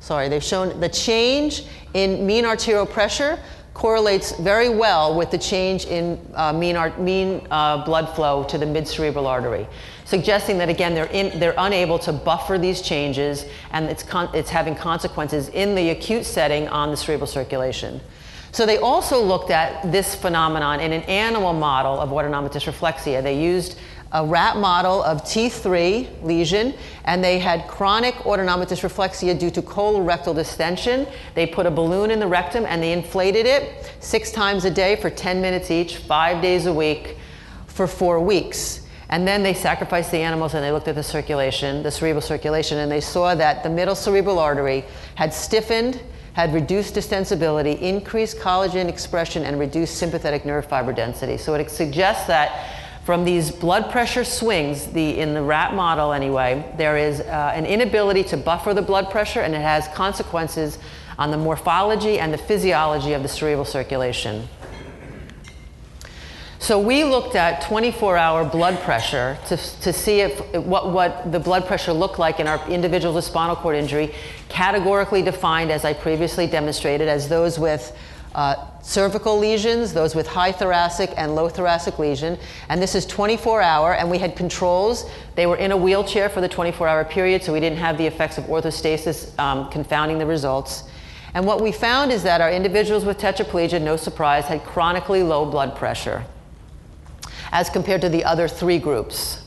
sorry, 0.00 0.28
they've 0.28 0.42
shown 0.42 0.80
the 0.80 0.88
change 0.88 1.62
in 1.94 2.26
mean 2.26 2.44
arterial 2.44 2.86
pressure 2.86 3.38
correlates 3.72 4.32
very 4.40 4.68
well 4.68 5.14
with 5.14 5.30
the 5.30 5.38
change 5.38 5.84
in 5.84 6.18
uh, 6.34 6.52
mean, 6.52 6.76
mean 6.98 7.46
uh, 7.52 7.84
blood 7.84 8.12
flow 8.16 8.42
to 8.42 8.58
the 8.58 8.66
mid-cerebral 8.66 9.28
artery, 9.28 9.68
suggesting 10.06 10.58
that 10.58 10.68
again 10.68 10.92
they're, 10.92 11.06
in, 11.12 11.38
they're 11.38 11.54
unable 11.56 12.00
to 12.00 12.12
buffer 12.12 12.58
these 12.58 12.82
changes 12.82 13.46
and 13.70 13.86
it's, 13.86 14.04
it's 14.34 14.50
having 14.50 14.74
consequences 14.74 15.50
in 15.50 15.76
the 15.76 15.90
acute 15.90 16.24
setting 16.24 16.66
on 16.66 16.90
the 16.90 16.96
cerebral 16.96 17.28
circulation. 17.28 18.00
So 18.50 18.66
they 18.66 18.78
also 18.78 19.22
looked 19.22 19.50
at 19.50 19.92
this 19.92 20.16
phenomenon 20.16 20.80
in 20.80 20.92
an 20.92 21.02
animal 21.02 21.52
model 21.52 22.00
of 22.00 22.12
autonomic 22.12 22.50
dysreflexia. 22.50 23.22
They 23.22 23.40
used 23.40 23.78
a 24.12 24.24
rat 24.24 24.58
model 24.58 25.02
of 25.02 25.22
T3 25.22 26.22
lesion, 26.22 26.74
and 27.04 27.24
they 27.24 27.38
had 27.38 27.66
chronic 27.66 28.26
autonomic 28.26 28.68
dysreflexia 28.68 29.38
due 29.38 29.50
to 29.50 29.62
colorectal 29.62 30.34
distension. 30.34 31.06
They 31.34 31.46
put 31.46 31.64
a 31.64 31.70
balloon 31.70 32.10
in 32.10 32.20
the 32.20 32.26
rectum 32.26 32.66
and 32.66 32.82
they 32.82 32.92
inflated 32.92 33.46
it 33.46 33.90
six 34.00 34.30
times 34.30 34.66
a 34.66 34.70
day 34.70 34.96
for 34.96 35.08
10 35.08 35.40
minutes 35.40 35.70
each, 35.70 35.96
five 35.96 36.42
days 36.42 36.66
a 36.66 36.72
week, 36.74 37.16
for 37.66 37.86
four 37.86 38.20
weeks. 38.20 38.86
And 39.08 39.26
then 39.26 39.42
they 39.42 39.54
sacrificed 39.54 40.10
the 40.10 40.18
animals 40.18 40.54
and 40.54 40.62
they 40.62 40.72
looked 40.72 40.88
at 40.88 40.94
the 40.94 41.02
circulation, 41.02 41.82
the 41.82 41.90
cerebral 41.90 42.22
circulation, 42.22 42.78
and 42.78 42.92
they 42.92 43.00
saw 43.00 43.34
that 43.34 43.62
the 43.62 43.70
middle 43.70 43.94
cerebral 43.94 44.38
artery 44.38 44.84
had 45.14 45.32
stiffened, 45.32 46.00
had 46.34 46.52
reduced 46.52 46.94
distensibility, 46.94 47.78
increased 47.80 48.38
collagen 48.38 48.88
expression, 48.88 49.44
and 49.44 49.58
reduced 49.58 49.96
sympathetic 49.96 50.44
nerve 50.46 50.66
fiber 50.66 50.92
density. 50.92 51.36
So 51.36 51.54
it 51.54 51.70
suggests 51.70 52.26
that 52.26 52.81
from 53.04 53.24
these 53.24 53.50
blood 53.50 53.90
pressure 53.90 54.24
swings, 54.24 54.86
the, 54.86 55.18
in 55.18 55.34
the 55.34 55.42
rat 55.42 55.74
model 55.74 56.12
anyway, 56.12 56.72
there 56.76 56.96
is 56.96 57.20
uh, 57.20 57.52
an 57.54 57.66
inability 57.66 58.22
to 58.24 58.36
buffer 58.36 58.74
the 58.74 58.82
blood 58.82 59.10
pressure 59.10 59.40
and 59.40 59.54
it 59.54 59.60
has 59.60 59.88
consequences 59.88 60.78
on 61.18 61.30
the 61.30 61.36
morphology 61.36 62.18
and 62.20 62.32
the 62.32 62.38
physiology 62.38 63.12
of 63.12 63.22
the 63.22 63.28
cerebral 63.28 63.64
circulation. 63.64 64.48
So 66.60 66.78
we 66.78 67.02
looked 67.02 67.34
at 67.34 67.60
24-hour 67.62 68.44
blood 68.44 68.78
pressure 68.82 69.36
to, 69.48 69.56
to 69.56 69.92
see 69.92 70.20
if, 70.20 70.54
what, 70.54 70.92
what 70.92 71.32
the 71.32 71.40
blood 71.40 71.66
pressure 71.66 71.92
looked 71.92 72.20
like 72.20 72.38
in 72.38 72.46
our 72.46 72.64
individuals 72.70 73.16
with 73.16 73.24
spinal 73.24 73.56
cord 73.56 73.74
injury, 73.74 74.14
categorically 74.48 75.22
defined, 75.22 75.72
as 75.72 75.84
I 75.84 75.92
previously 75.92 76.46
demonstrated, 76.46 77.08
as 77.08 77.28
those 77.28 77.58
with 77.58 77.96
uh, 78.34 78.66
cervical 78.82 79.38
lesions, 79.38 79.92
those 79.92 80.14
with 80.14 80.26
high 80.26 80.52
thoracic 80.52 81.12
and 81.16 81.34
low 81.34 81.48
thoracic 81.48 81.98
lesion. 81.98 82.38
And 82.68 82.82
this 82.82 82.94
is 82.94 83.06
24 83.06 83.62
hour, 83.62 83.94
and 83.94 84.10
we 84.10 84.18
had 84.18 84.36
controls. 84.36 85.08
They 85.34 85.46
were 85.46 85.56
in 85.56 85.72
a 85.72 85.76
wheelchair 85.76 86.28
for 86.28 86.40
the 86.40 86.48
24 86.48 86.88
hour 86.88 87.04
period, 87.04 87.42
so 87.42 87.52
we 87.52 87.60
didn't 87.60 87.78
have 87.78 87.98
the 87.98 88.06
effects 88.06 88.38
of 88.38 88.44
orthostasis 88.44 89.38
um, 89.38 89.70
confounding 89.70 90.18
the 90.18 90.26
results. 90.26 90.84
And 91.34 91.46
what 91.46 91.60
we 91.60 91.72
found 91.72 92.12
is 92.12 92.22
that 92.24 92.40
our 92.40 92.50
individuals 92.50 93.04
with 93.04 93.18
tetraplegia, 93.18 93.80
no 93.80 93.96
surprise, 93.96 94.44
had 94.44 94.64
chronically 94.64 95.22
low 95.22 95.50
blood 95.50 95.76
pressure 95.76 96.24
as 97.52 97.68
compared 97.70 98.00
to 98.00 98.08
the 98.08 98.24
other 98.24 98.48
three 98.48 98.78
groups. 98.78 99.42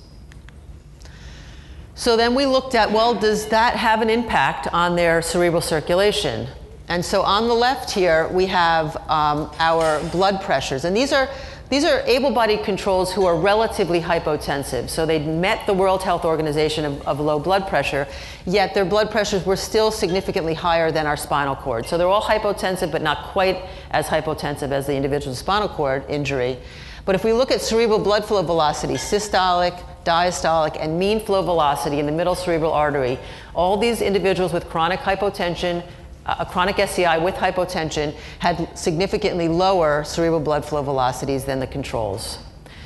So 1.96 2.18
then 2.18 2.36
we 2.36 2.46
looked 2.46 2.76
at 2.76 2.92
well, 2.92 3.14
does 3.16 3.48
that 3.48 3.76
have 3.76 4.02
an 4.02 4.10
impact 4.10 4.68
on 4.74 4.96
their 4.96 5.22
cerebral 5.22 5.62
circulation? 5.62 6.48
And 6.88 7.04
so 7.04 7.24
on 7.24 7.48
the 7.48 7.54
left 7.54 7.90
here, 7.90 8.28
we 8.30 8.46
have 8.48 8.96
um, 9.10 9.50
our 9.60 10.04
blood 10.10 10.42
pressures. 10.42 10.86
And 10.86 10.96
these 10.96 11.12
are, 11.12 11.28
these 11.70 11.84
are 11.84 12.02
able-bodied 12.02 12.64
controls 12.64 13.12
who 13.12 13.26
are 13.26 13.36
relatively 13.36 14.00
hypotensive. 14.00 14.90
So 14.90 15.04
they 15.06 15.18
met 15.18 15.66
the 15.66 15.74
World 15.74 16.04
Health 16.04 16.26
Organization 16.26 16.86
of, 16.86 17.02
of, 17.08 17.20
low 17.20 17.40
blood 17.40 17.68
pressure, 17.68 18.08
yet 18.46 18.76
their 18.76 18.86
blood 18.86 19.10
pressures 19.10 19.48
were 19.48 19.56
still 19.56 19.90
significantly 19.90 20.54
higher 20.54 20.92
than 20.92 21.08
our 21.08 21.18
spinal 21.18 21.56
cord. 21.56 21.88
So 21.88 21.98
they're 21.98 22.08
all 22.08 22.22
hypotensive, 22.22 22.92
but 22.92 23.02
not 23.02 23.32
quite 23.32 23.64
as 23.90 24.06
hypotensive 24.06 24.72
as 24.72 24.86
the 24.86 24.96
individual 24.96 25.36
spinal 25.36 25.70
cord 25.70 26.06
injury. 26.08 26.60
But 27.04 27.16
if 27.16 27.24
we 27.24 27.34
look 27.34 27.50
at 27.50 27.62
cerebral 27.62 28.00
blood 28.00 28.26
flow 28.26 28.44
velocity, 28.44 28.94
systolic, 28.94 29.84
diastolic, 30.04 30.78
and 30.80 31.00
mean 31.00 31.20
flow 31.20 31.42
velocity 31.42 32.00
in 32.00 32.06
the 32.06 32.12
middle 32.12 32.36
cerebral 32.36 32.72
artery, 32.72 33.18
all 33.56 33.76
these 33.78 34.02
individuals 34.02 34.54
with 34.54 34.70
chronic 34.70 35.00
hypotension, 35.00 35.84
Uh, 36.26 36.38
a 36.40 36.46
chronic 36.46 36.80
SCI 36.80 37.18
with 37.18 37.36
hypotension 37.36 38.14
had 38.40 38.78
significantly 38.78 39.48
lower 39.48 40.04
cerebral 40.04 40.40
blood 40.40 40.66
flow 40.66 40.82
velocities 40.82 41.46
than 41.46 41.60
the 41.60 41.68
controls. 41.68 42.40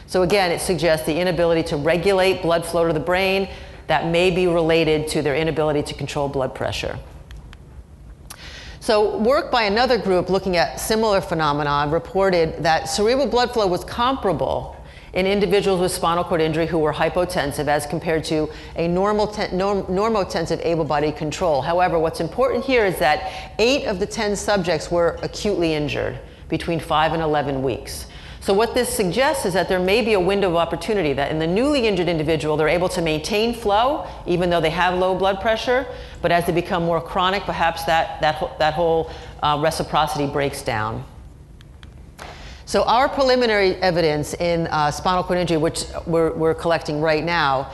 So 0.07 0.23
again, 0.23 0.51
it 0.51 0.59
suggests 0.59 1.05
the 1.05 1.17
inability 1.17 1.63
to 1.69 1.77
regulate 1.77 2.41
blood 2.41 2.65
flow 2.65 2.87
to 2.87 2.93
the 2.93 2.99
brain 2.99 3.49
that 3.87 4.07
may 4.07 4.31
be 4.31 4.47
related 4.47 5.07
to 5.09 5.21
their 5.21 5.35
inability 5.35 5.83
to 5.83 5.93
control 5.93 6.27
blood 6.27 6.53
pressure. 6.53 6.97
So 8.79 9.17
work 9.17 9.51
by 9.51 9.63
another 9.63 9.97
group 9.97 10.29
looking 10.29 10.57
at 10.57 10.79
similar 10.79 11.21
phenomena 11.21 11.87
reported 11.91 12.63
that 12.63 12.89
cerebral 12.89 13.27
blood 13.27 13.51
flow 13.53 13.67
was 13.67 13.83
comparable 13.83 14.75
in 15.13 15.25
individuals 15.25 15.79
with 15.79 15.91
spinal 15.91 16.23
cord 16.23 16.41
injury 16.41 16.67
who 16.67 16.77
were 16.77 16.93
hypotensive 16.93 17.67
as 17.67 17.85
compared 17.85 18.23
to 18.25 18.49
a 18.75 18.87
normal 18.87 19.27
norm, 19.51 19.83
normotensive 19.83 20.63
able-bodied 20.65 21.15
control. 21.15 21.61
However, 21.61 21.97
what's 21.97 22.19
important 22.19 22.63
here 22.63 22.85
is 22.85 22.99
that 22.99 23.53
eight 23.59 23.85
of 23.85 23.99
the 23.99 24.05
10 24.05 24.35
subjects 24.35 24.91
were 24.91 25.17
acutely 25.21 25.73
injured 25.73 26.19
between 26.47 26.79
5 26.79 27.13
and 27.13 27.21
11 27.21 27.61
weeks. 27.63 28.05
So 28.41 28.53
what 28.53 28.73
this 28.73 28.87
suggests 28.87 29.45
is 29.45 29.53
that 29.53 29.67
there 29.67 29.79
may 29.79 30.01
be 30.01 30.13
a 30.13 30.19
window 30.19 30.49
of 30.49 30.55
opportunity 30.55 31.11
that 31.13 31.29
in 31.29 31.39
the 31.39 31.47
newly 31.47 31.87
injured 31.87 32.07
individual, 32.07 32.55
they're 32.55 32.69
able 32.69 32.89
to 32.89 33.01
maintain 33.01 33.53
flow 33.53 34.07
even 34.25 34.49
though 34.49 34.61
they 34.61 34.69
have 34.69 34.97
low 34.97 35.13
blood 35.13 35.41
pressure, 35.41 35.85
but 36.21 36.31
as 36.31 36.45
they 36.45 36.53
become 36.53 36.83
more 36.83 37.01
chronic, 37.01 37.43
perhaps 37.43 37.83
that, 37.83 38.21
that, 38.21 38.57
that 38.59 38.73
whole 38.73 39.11
uh, 39.43 39.59
reciprocity 39.61 40.25
breaks 40.25 40.61
down. 40.61 41.03
So 42.69 42.83
our 42.83 43.09
preliminary 43.09 43.77
evidence 43.77 44.35
in 44.35 44.67
uh, 44.67 44.91
spinal 44.91 45.23
cord 45.23 45.39
injury, 45.39 45.57
which 45.57 45.85
we're, 46.05 46.31
we're 46.35 46.53
collecting 46.53 47.01
right 47.01 47.23
now, 47.23 47.71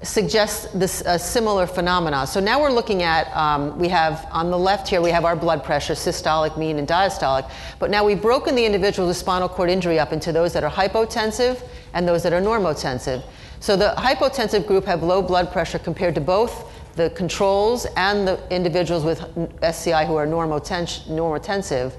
suggests 0.00 0.72
this 0.72 1.02
uh, 1.02 1.18
similar 1.18 1.66
phenomena. 1.66 2.26
So 2.26 2.40
now 2.40 2.58
we're 2.58 2.72
looking 2.72 3.02
at, 3.02 3.30
um, 3.36 3.78
we 3.78 3.88
have 3.88 4.26
on 4.30 4.50
the 4.50 4.56
left 4.56 4.88
here, 4.88 5.02
we 5.02 5.10
have 5.10 5.26
our 5.26 5.36
blood 5.36 5.62
pressure, 5.64 5.92
systolic, 5.92 6.56
mean, 6.56 6.78
and 6.78 6.88
diastolic. 6.88 7.50
But 7.78 7.90
now 7.90 8.06
we've 8.06 8.22
broken 8.22 8.54
the 8.54 8.64
individuals 8.64 9.08
with 9.08 9.18
spinal 9.18 9.50
cord 9.50 9.68
injury 9.68 9.98
up 9.98 10.14
into 10.14 10.32
those 10.32 10.54
that 10.54 10.64
are 10.64 10.70
hypotensive 10.70 11.62
and 11.92 12.08
those 12.08 12.22
that 12.22 12.32
are 12.32 12.40
normotensive. 12.40 13.22
So 13.60 13.76
the 13.76 13.92
hypotensive 13.98 14.66
group 14.66 14.86
have 14.86 15.02
low 15.02 15.20
blood 15.20 15.52
pressure 15.52 15.78
compared 15.78 16.14
to 16.14 16.22
both 16.22 16.72
the 16.96 17.10
controls 17.10 17.84
and 17.98 18.26
the 18.26 18.40
individuals 18.48 19.04
with 19.04 19.22
SCI 19.62 20.06
who 20.06 20.16
are 20.16 20.26
normotensive. 20.26 21.92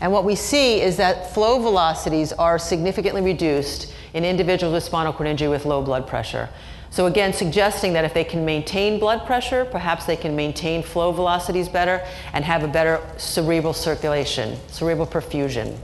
And 0.00 0.12
what 0.12 0.24
we 0.24 0.34
see 0.34 0.80
is 0.80 0.96
that 0.96 1.34
flow 1.34 1.60
velocities 1.60 2.32
are 2.32 2.58
significantly 2.58 3.20
reduced 3.20 3.92
in 4.14 4.24
individuals 4.24 4.72
with 4.72 4.82
spinal 4.82 5.12
cord 5.12 5.28
injury 5.28 5.48
with 5.48 5.66
low 5.66 5.82
blood 5.82 6.06
pressure. 6.06 6.48
So 6.92 7.06
again, 7.06 7.32
suggesting 7.32 7.92
that 7.92 8.04
if 8.04 8.14
they 8.14 8.24
can 8.24 8.44
maintain 8.44 8.98
blood 8.98 9.24
pressure, 9.24 9.64
perhaps 9.64 10.06
they 10.06 10.16
can 10.16 10.34
maintain 10.34 10.82
flow 10.82 11.12
velocities 11.12 11.68
better 11.68 12.04
and 12.32 12.44
have 12.44 12.64
a 12.64 12.68
better 12.68 13.00
cerebral 13.16 13.72
circulation, 13.72 14.58
cerebral 14.68 15.06
perfusion. 15.06 15.76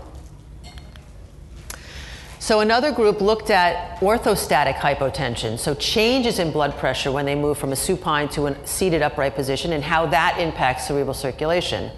So 2.41 2.61
another 2.61 2.93
group 2.93 3.21
looked 3.21 3.51
at 3.51 3.99
orthostatic 3.99 4.75
hypotension, 4.75 5.59
so 5.59 5.75
changes 5.75 6.39
in 6.39 6.53
blood 6.53 6.77
pressure 6.77 7.11
when 7.11 7.27
they 7.27 7.35
move 7.35 7.59
from 7.59 7.73
a 7.73 7.77
supine 7.77 8.29
to 8.31 8.47
a 8.47 8.67
seated 8.67 9.03
upright 9.03 9.35
position 9.35 9.73
and 9.73 9.83
how 9.83 10.07
that 10.07 10.39
impacts 10.41 10.87
cerebral 10.87 11.15
circulation. 11.15 11.91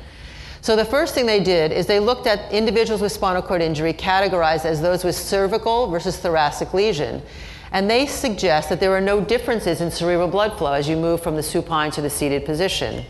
So 0.60 0.76
the 0.76 0.84
first 0.84 1.14
thing 1.14 1.26
they 1.26 1.42
did 1.42 1.72
is 1.72 1.86
they 1.86 2.00
looked 2.00 2.26
at 2.26 2.52
individuals 2.52 3.00
with 3.00 3.12
spinal 3.12 3.42
cord 3.42 3.62
injury 3.62 3.92
categorized 3.92 4.64
as 4.64 4.82
those 4.82 5.04
with 5.04 5.14
cervical 5.14 5.88
versus 5.88 6.18
thoracic 6.18 6.74
lesion. 6.74 7.22
And 7.70 7.88
they 7.88 8.06
suggest 8.06 8.68
that 8.70 8.80
there 8.80 8.92
are 8.92 9.00
no 9.00 9.20
differences 9.20 9.80
in 9.80 9.90
cerebral 9.90 10.28
blood 10.28 10.56
flow 10.58 10.72
as 10.72 10.88
you 10.88 10.96
move 10.96 11.22
from 11.22 11.36
the 11.36 11.42
supine 11.42 11.90
to 11.92 12.00
the 12.00 12.10
seated 12.10 12.44
position. 12.44 13.04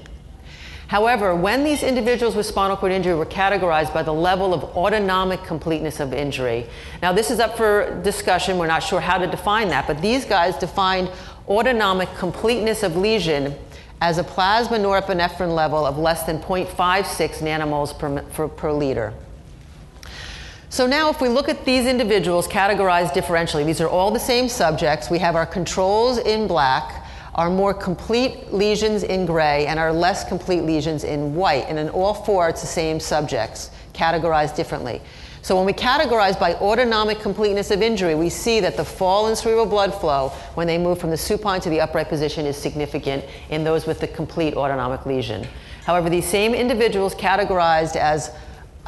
However, 0.88 1.34
when 1.34 1.64
these 1.64 1.82
individuals 1.82 2.34
with 2.34 2.46
spinal 2.46 2.76
cord 2.76 2.92
injury 2.92 3.14
were 3.14 3.26
categorized 3.26 3.92
by 3.92 4.02
the 4.02 4.12
level 4.12 4.54
of 4.54 4.64
autonomic 4.74 5.44
completeness 5.44 6.00
of 6.00 6.14
injury, 6.14 6.66
now 7.02 7.12
this 7.12 7.30
is 7.30 7.40
up 7.40 7.58
for 7.58 8.00
discussion, 8.02 8.56
we're 8.56 8.66
not 8.66 8.82
sure 8.82 8.98
how 8.98 9.18
to 9.18 9.26
define 9.26 9.68
that, 9.68 9.86
but 9.86 10.00
these 10.00 10.24
guys 10.24 10.56
defined 10.56 11.10
autonomic 11.46 12.08
completeness 12.16 12.82
of 12.82 12.96
lesion 12.96 13.54
as 14.00 14.18
a 14.18 14.24
plasma 14.24 14.78
norepinephrine 14.78 15.54
level 15.54 15.84
of 15.84 15.98
less 15.98 16.24
than 16.24 16.38
0.56 16.38 17.38
nanomoles 17.38 17.98
per, 17.98 18.48
per, 18.48 18.72
liter. 18.72 19.12
So 20.70 20.86
now 20.86 21.10
if 21.10 21.20
we 21.20 21.28
look 21.28 21.48
at 21.48 21.64
these 21.64 21.86
individuals 21.86 22.46
categorized 22.46 23.10
differentially, 23.10 23.64
these 23.64 23.80
are 23.80 23.88
all 23.88 24.10
the 24.10 24.20
same 24.20 24.48
subjects. 24.48 25.10
We 25.10 25.18
have 25.18 25.34
our 25.34 25.46
controls 25.46 26.18
in 26.18 26.46
black, 26.46 27.06
our 27.34 27.50
more 27.50 27.72
complete 27.72 28.52
lesions 28.52 29.02
in 29.02 29.26
gray, 29.26 29.66
and 29.66 29.78
our 29.78 29.92
less 29.92 30.28
complete 30.28 30.62
lesions 30.62 31.04
in 31.04 31.34
white. 31.34 31.64
And 31.68 31.78
in 31.78 31.88
all 31.88 32.14
four, 32.14 32.48
it's 32.48 32.60
the 32.60 32.66
same 32.66 33.00
subjects, 33.00 33.70
categorized 33.94 34.56
differently. 34.56 35.00
So 35.42 35.56
when 35.56 35.66
we 35.66 35.72
categorize 35.72 36.38
by 36.38 36.54
autonomic 36.54 37.20
completeness 37.20 37.70
of 37.70 37.82
injury, 37.82 38.14
we 38.14 38.28
see 38.28 38.60
that 38.60 38.76
the 38.76 38.84
fall 38.84 39.28
in 39.28 39.36
cerebral 39.36 39.66
blood 39.66 39.94
flow 39.94 40.30
when 40.54 40.66
they 40.66 40.78
move 40.78 40.98
from 40.98 41.10
the 41.10 41.16
supine 41.16 41.60
to 41.60 41.70
the 41.70 41.80
upright 41.80 42.08
position 42.08 42.46
is 42.46 42.56
significant 42.56 43.24
in 43.50 43.64
those 43.64 43.86
with 43.86 44.00
the 44.00 44.08
complete 44.08 44.54
autonomic 44.54 45.06
lesion. 45.06 45.46
However, 45.84 46.10
these 46.10 46.26
same 46.26 46.54
individuals 46.54 47.14
categorized 47.14 47.96
as 47.96 48.30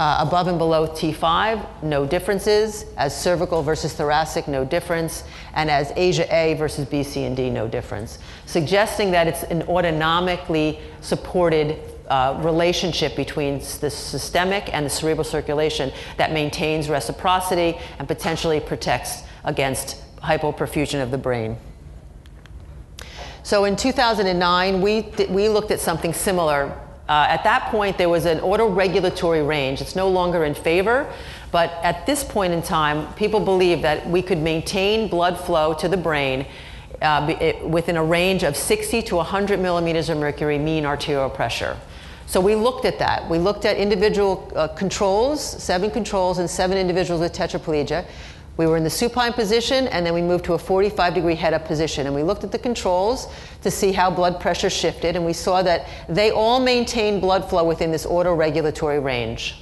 uh, 0.01 0.25
above 0.27 0.49
and 0.49 0.57
below 0.57 0.87
T5, 0.87 1.83
no 1.83 2.07
differences. 2.07 2.87
As 2.97 3.15
cervical 3.15 3.63
versus 3.63 3.93
thoracic, 3.93 4.49
no 4.49 4.65
difference. 4.65 5.25
And 5.53 5.71
as 5.71 5.93
ASIA 5.93 6.27
A 6.33 6.55
versus 6.55 6.87
B, 6.87 7.03
C, 7.03 7.25
and 7.25 7.37
D, 7.37 7.51
no 7.51 7.69
difference. 7.69 8.19
Suggesting 8.47 9.11
that 9.11 9.29
it's 9.29 9.43
an 9.43 9.61
autonomically 9.65 10.81
supported 11.03 11.79
uh, 12.11 12.39
relationship 12.43 13.17
between 13.17 13.59
the 13.81 13.91
systemic 13.91 14.73
and 14.75 14.85
the 14.85 14.91
cerebral 14.91 15.25
circulation 15.25 15.93
that 16.19 16.33
maintains 16.33 16.89
reciprocity 16.89 17.79
and 17.99 18.07
potentially 18.07 18.61
protects 18.61 19.23
against 19.45 20.03
hypoperfusion 20.19 21.03
of 21.03 21.11
the 21.11 21.19
brain. 21.19 21.57
So 23.43 23.65
in 23.65 23.77
2009, 23.77 24.83
we, 24.83 25.03
we 25.31 25.49
looked 25.49 25.71
at 25.71 25.81
something 25.81 26.13
similar 26.13 26.77
uh, 27.11 27.27
at 27.29 27.43
that 27.43 27.73
point, 27.73 27.99
there 27.99 28.09
was 28.09 28.25
an 28.25 28.39
autoregulatory 28.39 29.45
range. 29.45 29.81
It's 29.81 29.97
no 29.97 30.09
longer 30.09 30.45
in 30.45 30.55
favor, 30.55 31.13
but 31.51 31.73
at 31.83 32.07
this 32.07 32.23
point 32.23 32.53
in 32.53 32.63
time, 32.63 33.13
people 33.15 33.41
believe 33.41 33.83
that 33.83 34.09
we 34.09 34.23
could 34.23 34.39
maintain 34.39 35.09
blood 35.09 35.37
flow 35.37 35.75
to 35.75 35.89
the 35.89 35.97
brain 35.97 36.47
uh, 37.03 37.35
it, 37.41 37.69
within 37.69 37.97
a 37.97 38.05
range 38.05 38.45
of 38.45 38.57
60 38.57 39.03
to 39.03 39.17
100 39.17 39.59
millimeters 39.59 40.09
of 40.09 40.19
mercury 40.19 40.57
mean 40.57 40.87
arterial 40.87 41.29
pressure. 41.29 41.77
So 42.31 42.41
we 42.41 42.55
looked 42.55 42.85
at 42.85 43.01
that. 43.01 43.29
We 43.29 43.39
looked 43.39 43.65
at 43.65 43.77
individual 43.77 44.53
uh, 44.55 44.69
controls, 44.69 45.43
seven 45.43 45.91
controls, 45.91 46.39
and 46.39 46.49
seven 46.49 46.79
individuals 46.79 47.21
with 47.21 47.33
tetraplegia. 47.33 48.07
We 48.57 48.69
were 48.69 48.77
in 48.77 48.85
the 48.85 48.91
supine 48.91 49.33
position, 49.33 49.89
and 49.89 50.07
then 50.07 50.15
we 50.15 50.23
moved 50.23 50.45
to 50.45 50.53
a 50.53 50.59
45 50.59 51.13
degree 51.13 51.35
head 51.35 51.55
up 51.55 51.65
position. 51.65 52.07
And 52.07 52.15
we 52.15 52.23
looked 52.23 52.45
at 52.45 52.53
the 52.53 52.59
controls 52.61 53.27
to 53.63 53.71
see 53.73 53.91
how 53.91 54.13
blood 54.13 54.39
pressure 54.39 54.71
shifted, 54.71 55.17
and 55.17 55.27
we 55.27 55.33
saw 55.33 55.61
that 55.63 55.89
they 56.09 56.31
all 56.31 56.61
maintained 56.61 57.21
blood 57.21 57.51
flow 57.51 57.65
within 57.65 57.91
this 57.91 58.07
autoregulatory 58.07 59.03
range. 59.03 59.57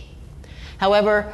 However, 0.77 1.33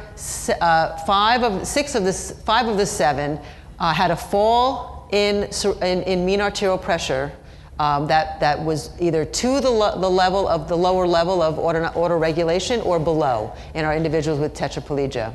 uh, 0.61 0.97
five 0.99 1.43
of, 1.43 1.67
six 1.67 1.95
of 1.95 2.05
the, 2.05 2.13
five 2.13 2.69
of 2.69 2.77
the 2.77 2.85
seven 2.85 3.41
uh, 3.77 3.93
had 3.93 4.09
a 4.09 4.15
fall 4.15 5.09
in, 5.11 5.49
in, 5.81 6.01
in 6.03 6.25
mean 6.25 6.39
arterial 6.39 6.77
pressure 6.77 7.33
um, 7.79 8.07
that, 8.07 8.39
that 8.39 8.63
was 8.63 8.89
either 8.99 9.25
to 9.25 9.59
the, 9.59 9.69
lo- 9.69 9.99
the 9.99 10.09
level 10.09 10.47
of 10.47 10.67
the 10.67 10.77
lower 10.77 11.05
level 11.05 11.41
of 11.41 11.55
autoregulation 11.55 12.85
or 12.85 12.99
below 12.99 13.53
in 13.73 13.83
our 13.83 13.95
individuals 13.95 14.39
with 14.39 14.53
tetraplegia. 14.53 15.33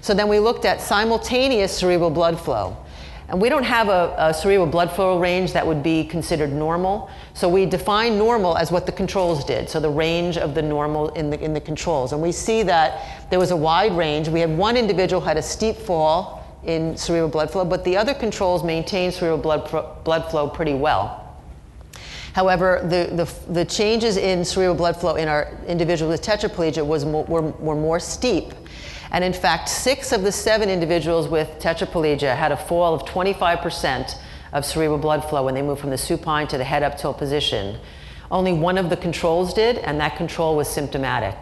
So 0.00 0.14
then 0.14 0.28
we 0.28 0.38
looked 0.38 0.64
at 0.64 0.80
simultaneous 0.80 1.76
cerebral 1.76 2.10
blood 2.10 2.40
flow. 2.40 2.76
And 3.28 3.40
we 3.40 3.48
don't 3.48 3.64
have 3.64 3.88
a, 3.88 4.14
a, 4.18 4.34
cerebral 4.34 4.66
blood 4.66 4.92
flow 4.92 5.18
range 5.18 5.54
that 5.54 5.66
would 5.66 5.82
be 5.82 6.04
considered 6.04 6.52
normal. 6.52 7.08
So 7.32 7.48
we 7.48 7.64
define 7.64 8.18
normal 8.18 8.56
as 8.58 8.70
what 8.70 8.84
the 8.84 8.92
controls 8.92 9.46
did. 9.46 9.70
So 9.70 9.80
the 9.80 9.88
range 9.88 10.36
of 10.36 10.54
the 10.54 10.60
normal 10.60 11.08
in 11.10 11.30
the, 11.30 11.42
in 11.42 11.54
the 11.54 11.60
controls. 11.60 12.12
And 12.12 12.20
we 12.20 12.32
see 12.32 12.62
that 12.64 13.30
there 13.30 13.38
was 13.38 13.50
a 13.50 13.56
wide 13.56 13.96
range. 13.96 14.28
We 14.28 14.40
had 14.40 14.54
one 14.54 14.76
individual 14.76 15.22
had 15.22 15.38
a 15.38 15.42
steep 15.42 15.76
fall 15.76 16.44
in 16.64 16.98
cerebral 16.98 17.30
blood 17.30 17.50
flow, 17.50 17.64
but 17.64 17.82
the 17.84 17.96
other 17.96 18.12
controls 18.12 18.62
maintained 18.62 19.14
cerebral 19.14 19.38
blood, 19.38 19.68
pro, 19.70 19.90
blood 20.04 20.30
flow 20.30 20.46
pretty 20.46 20.74
well. 20.74 21.23
However, 22.34 22.80
the, 22.82 23.14
the, 23.14 23.52
the, 23.52 23.64
changes 23.64 24.16
in 24.16 24.44
cerebral 24.44 24.74
blood 24.74 24.96
flow 24.96 25.14
in 25.14 25.28
our 25.28 25.56
individuals 25.66 26.10
with 26.10 26.22
tetraplegia 26.22 26.84
was 26.84 27.04
more, 27.04 27.24
were, 27.24 27.42
were 27.42 27.76
more 27.76 28.00
steep 28.00 28.52
and 29.14 29.22
in 29.22 29.32
fact, 29.32 29.68
six 29.68 30.10
of 30.10 30.24
the 30.24 30.32
seven 30.32 30.68
individuals 30.68 31.28
with 31.28 31.48
tetraplegia 31.60 32.34
had 32.34 32.50
a 32.50 32.56
fall 32.56 32.94
of 32.94 33.04
25% 33.04 34.18
of 34.52 34.64
cerebral 34.64 34.98
blood 34.98 35.24
flow 35.28 35.44
when 35.44 35.54
they 35.54 35.62
moved 35.62 35.80
from 35.80 35.90
the 35.90 35.98
supine 35.98 36.48
to 36.48 36.58
the 36.58 36.64
head 36.64 36.82
up 36.82 36.98
tilt 36.98 37.16
position. 37.16 37.78
Only 38.28 38.52
one 38.52 38.76
of 38.76 38.90
the 38.90 38.96
controls 38.96 39.54
did, 39.54 39.78
and 39.78 40.00
that 40.00 40.16
control 40.16 40.56
was 40.56 40.66
symptomatic. 40.66 41.36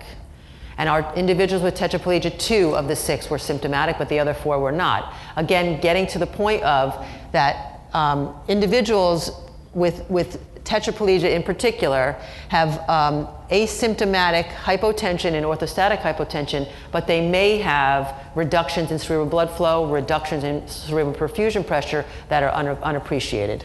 And 0.76 0.86
our 0.86 1.14
individuals 1.14 1.62
with 1.62 1.74
tetraplegia, 1.74 2.38
two 2.38 2.76
of 2.76 2.88
the 2.88 2.96
six 2.96 3.30
were 3.30 3.38
symptomatic, 3.38 3.96
but 3.96 4.10
the 4.10 4.18
other 4.18 4.34
four 4.34 4.58
were 4.58 4.70
not. 4.70 5.14
Again, 5.36 5.80
getting 5.80 6.06
to 6.08 6.18
the 6.18 6.26
point 6.26 6.62
of 6.64 7.06
that 7.32 7.80
um, 7.94 8.36
individuals 8.48 9.30
with, 9.72 10.04
with 10.10 10.51
tetraplegia 10.64 11.34
in 11.34 11.42
particular 11.42 12.16
have 12.48 12.88
um, 12.88 13.26
asymptomatic 13.50 14.48
hypotension 14.48 15.32
and 15.34 15.44
orthostatic 15.44 16.00
hypotension, 16.00 16.70
but 16.90 17.06
they 17.06 17.26
may 17.26 17.58
have 17.58 18.14
reductions 18.34 18.90
in 18.90 18.98
cerebral 18.98 19.28
blood 19.28 19.50
flow, 19.50 19.90
reductions 19.90 20.44
in 20.44 20.66
cerebral 20.68 21.14
perfusion 21.14 21.66
pressure 21.66 22.04
that 22.28 22.42
are 22.42 22.54
un- 22.54 22.68
unappreciated. 22.82 23.64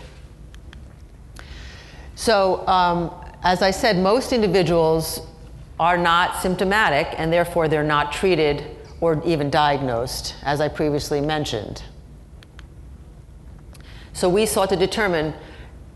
So, 2.15 2.67
um, 2.67 3.13
as 3.43 3.61
I 3.61 3.71
said, 3.71 3.97
most 3.97 4.33
individuals 4.33 5.21
are 5.79 5.97
not 5.97 6.41
symptomatic 6.41 7.07
and 7.17 7.31
therefore 7.31 7.67
they're 7.67 7.83
not 7.83 8.11
treated 8.11 8.75
or 8.99 9.21
even 9.23 9.51
diagnosed, 9.51 10.33
as 10.41 10.59
I 10.59 10.67
previously 10.67 11.21
mentioned. 11.21 11.83
So, 14.13 14.27
we 14.27 14.47
sought 14.47 14.69
to 14.69 14.75
determine 14.75 15.35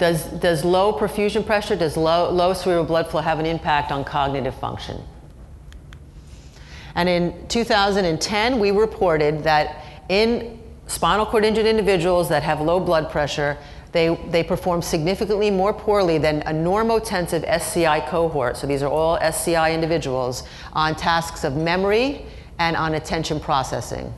does, 0.01 0.23
does 0.23 0.65
low 0.65 0.91
perfusion 0.91 1.45
pressure, 1.45 1.75
does 1.75 1.95
low, 1.95 2.31
low 2.31 2.53
cerebral 2.55 2.85
blood 2.85 3.11
flow 3.11 3.21
have 3.21 3.37
an 3.37 3.45
impact 3.45 3.91
on 3.91 4.03
cognitive 4.03 4.55
function? 4.55 4.99
And 6.95 7.07
in 7.07 7.47
2010, 7.49 8.59
we 8.59 8.71
reported 8.71 9.43
that 9.43 9.85
in 10.09 10.59
spinal 10.87 11.27
cord 11.27 11.45
injured 11.45 11.67
individuals 11.67 12.29
that 12.29 12.41
have 12.41 12.61
low 12.61 12.79
blood 12.79 13.11
pressure, 13.11 13.59
they, 13.91 14.15
they 14.31 14.43
perform 14.43 14.81
significantly 14.81 15.51
more 15.51 15.71
poorly 15.71 16.17
than 16.17 16.41
a 16.47 16.51
normotensive 16.51 17.43
SCI 17.45 17.99
cohort. 18.09 18.57
So 18.57 18.65
these 18.65 18.81
are 18.81 18.89
all 18.89 19.17
SCI 19.17 19.71
individuals 19.71 20.41
on 20.73 20.95
tasks 20.95 21.43
of 21.43 21.55
memory 21.55 22.25
and 22.57 22.75
on 22.75 22.95
attention 22.95 23.39
processing. 23.39 24.11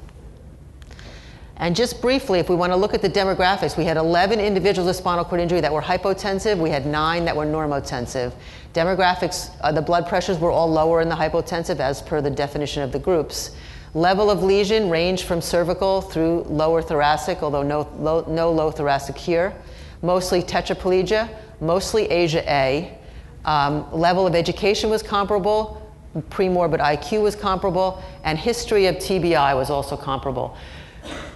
And 1.63 1.77
just 1.77 2.01
briefly, 2.01 2.39
if 2.39 2.49
we 2.49 2.57
want 2.57 2.73
to 2.73 2.75
look 2.75 2.93
at 2.93 3.01
the 3.01 3.09
demographics, 3.09 3.77
we 3.77 3.85
had 3.85 3.95
11 3.95 4.37
individuals 4.41 4.85
with 4.85 4.97
spinal 4.97 5.23
cord 5.23 5.39
injury 5.39 5.61
that 5.61 5.71
were 5.71 5.81
hypotensive. 5.81 6.57
We 6.57 6.69
had 6.69 6.85
nine 6.85 7.23
that 7.23 7.33
were 7.33 7.45
normotensive. 7.45 8.33
Demographics, 8.73 9.49
uh, 9.61 9.71
the 9.71 9.81
blood 9.81 10.05
pressures 10.05 10.37
were 10.37 10.51
all 10.51 10.69
lower 10.69 10.99
in 10.99 11.07
the 11.07 11.15
hypotensive 11.15 11.79
as 11.79 12.01
per 12.01 12.19
the 12.19 12.29
definition 12.29 12.83
of 12.83 12.91
the 12.91 12.99
groups. 12.99 13.51
Level 13.93 14.29
of 14.29 14.43
lesion 14.43 14.89
ranged 14.89 15.23
from 15.23 15.39
cervical 15.39 16.01
through 16.01 16.43
lower 16.49 16.81
thoracic, 16.81 17.41
although 17.41 17.63
no 17.63 17.87
low, 17.97 18.25
no 18.27 18.51
low 18.51 18.69
thoracic 18.69 19.17
here. 19.17 19.55
Mostly 20.01 20.41
tetraplegia, 20.41 21.29
mostly 21.61 22.09
ASIA 22.09 22.43
A. 22.45 22.97
Um, 23.45 23.89
level 23.93 24.27
of 24.27 24.35
education 24.35 24.89
was 24.89 25.01
comparable. 25.01 25.81
Premorbid 26.29 26.79
IQ 26.81 27.21
was 27.21 27.37
comparable. 27.37 28.03
And 28.25 28.37
history 28.37 28.87
of 28.87 28.97
TBI 28.97 29.55
was 29.55 29.69
also 29.69 29.95
comparable. 29.95 30.57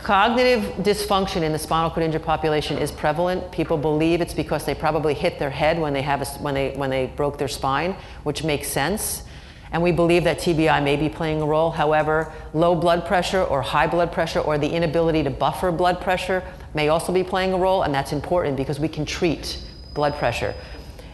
Cognitive 0.04 0.64
dysfunction 0.78 1.42
in 1.42 1.52
the 1.52 1.60
spinal 1.60 1.90
cord 1.90 2.06
injured 2.06 2.24
population 2.24 2.78
is 2.78 2.92
prevalent. 2.92 3.52
People 3.52 3.78
believe 3.78 4.22
it's 4.22 4.34
because 4.34 4.66
they 4.66 4.74
probably 4.74 5.14
hit 5.14 5.38
their 5.40 5.50
head 5.50 5.80
when 5.80 5.94
they, 5.94 6.02
have 6.02 6.22
a, 6.22 6.26
when 6.42 6.54
they, 6.54 6.72
when 6.76 6.90
they 6.90 7.08
broke 7.08 7.38
their 7.38 7.48
spine, 7.50 7.96
which 8.24 8.44
makes 8.44 8.70
sense. 8.70 9.24
And 9.72 9.84
we 9.84 9.92
believe 9.92 10.24
that 10.24 10.40
TBI 10.40 10.82
may 10.82 10.96
be 10.96 11.10
playing 11.10 11.42
a 11.42 11.46
role. 11.46 11.72
However, 11.72 12.32
low 12.54 12.74
blood 12.74 13.06
pressure 13.06 13.44
or 13.44 13.62
high 13.62 13.88
blood 13.88 14.14
pressure 14.14 14.40
or 14.40 14.58
the 14.58 14.70
inability 14.70 15.24
to 15.24 15.30
buffer 15.30 15.72
blood 15.74 16.00
pressure 16.00 16.42
may 16.74 16.88
also 16.88 17.12
be 17.12 17.24
playing 17.24 17.52
a 17.54 17.58
role, 17.58 17.84
and 17.84 17.94
that's 17.94 18.14
important 18.14 18.56
because 18.56 18.80
we 18.80 18.88
can 18.88 19.06
treat 19.06 19.60
blood 19.94 20.14
pressure. 20.16 20.54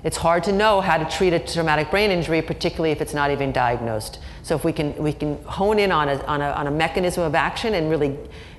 It's 0.04 0.18
hard 0.18 0.44
to 0.46 0.52
know 0.52 0.82
how 0.82 0.98
to 0.98 1.06
treat 1.06 1.32
a 1.32 1.40
traumatic 1.40 1.90
brain 1.90 2.12
injury, 2.12 2.42
particularly 2.42 2.92
if 2.92 3.02
it's 3.02 3.14
not 3.14 3.32
even 3.32 3.54
diagnosed. 3.54 4.20
So 4.42 4.56
if 4.56 4.66
we 4.66 4.74
can, 4.74 4.96
we 4.98 5.14
can 5.14 5.42
hone 5.44 5.80
in 5.80 5.92
on 5.94 6.10
a, 6.10 6.22
on, 6.26 6.42
a, 6.42 6.50
on 6.52 6.68
a 6.68 6.72
mechanism 6.72 7.24
of 7.24 7.36
action 7.36 7.74
and 7.74 7.90
really 7.90 8.18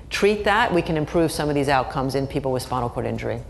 treat 0.09 0.43
that, 0.45 0.73
we 0.73 0.81
can 0.81 0.97
improve 0.97 1.31
some 1.31 1.47
of 1.49 1.55
these 1.55 1.69
outcomes 1.69 2.15
in 2.15 2.25
people 2.25 2.51
with 2.51 2.63
spinal 2.63 2.89
cord 2.89 3.05
injury. 3.05 3.41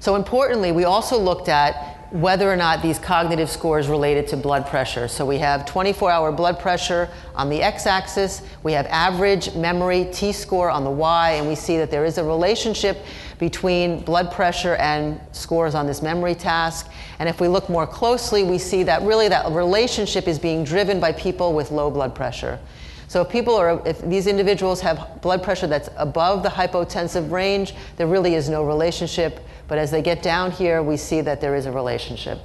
So 0.00 0.14
importantly, 0.14 0.72
we 0.72 0.84
also 0.84 1.18
looked 1.18 1.48
at 1.48 1.96
whether 2.10 2.50
or 2.50 2.56
not 2.56 2.80
these 2.80 2.98
cognitive 2.98 3.50
scores 3.50 3.88
related 3.88 4.26
to 4.28 4.36
blood 4.36 4.66
pressure. 4.66 5.08
So 5.08 5.26
we 5.26 5.36
have 5.38 5.66
24 5.66 6.10
hour 6.10 6.32
blood 6.32 6.58
pressure 6.58 7.10
on 7.34 7.50
the 7.50 7.60
x 7.60 7.86
axis, 7.86 8.40
we 8.62 8.72
have 8.72 8.86
average 8.86 9.54
memory 9.54 10.08
T 10.10 10.32
score 10.32 10.70
on 10.70 10.84
the 10.84 10.90
y, 10.90 11.32
and 11.32 11.46
we 11.46 11.54
see 11.54 11.76
that 11.76 11.90
there 11.90 12.06
is 12.06 12.16
a 12.16 12.24
relationship 12.24 13.04
between 13.38 14.00
blood 14.00 14.32
pressure 14.32 14.74
and 14.76 15.20
scores 15.32 15.74
on 15.74 15.86
this 15.86 16.02
memory 16.02 16.34
task. 16.34 16.90
And 17.18 17.28
if 17.28 17.40
we 17.40 17.48
look 17.48 17.68
more 17.68 17.86
closely, 17.86 18.42
we 18.42 18.58
see 18.58 18.82
that 18.84 19.02
really 19.02 19.28
that 19.28 19.50
relationship 19.52 20.26
is 20.26 20.38
being 20.38 20.64
driven 20.64 21.00
by 21.00 21.12
people 21.12 21.52
with 21.52 21.70
low 21.70 21.90
blood 21.90 22.14
pressure. 22.14 22.58
So 23.06 23.22
if 23.22 23.30
people 23.30 23.54
are, 23.54 23.86
if 23.86 24.02
these 24.02 24.26
individuals 24.26 24.80
have 24.82 25.22
blood 25.22 25.42
pressure 25.42 25.66
that's 25.66 25.88
above 25.96 26.42
the 26.42 26.50
hypotensive 26.50 27.30
range, 27.30 27.74
there 27.96 28.06
really 28.06 28.34
is 28.34 28.48
no 28.48 28.64
relationship. 28.64 29.40
But 29.66 29.78
as 29.78 29.90
they 29.90 30.02
get 30.02 30.22
down 30.22 30.50
here, 30.50 30.82
we 30.82 30.96
see 30.96 31.20
that 31.22 31.40
there 31.40 31.54
is 31.54 31.66
a 31.66 31.72
relationship. 31.72 32.38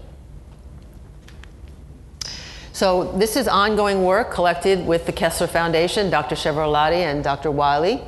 So 2.71 3.11
this 3.17 3.35
is 3.35 3.47
ongoing 3.47 4.03
work 4.03 4.31
collected 4.31 4.85
with 4.85 5.05
the 5.05 5.11
Kessler 5.11 5.47
Foundation, 5.47 6.09
Dr. 6.09 6.35
Chiaravalloti 6.35 7.03
and 7.03 7.23
Dr. 7.23 7.51
Wylie. 7.51 8.01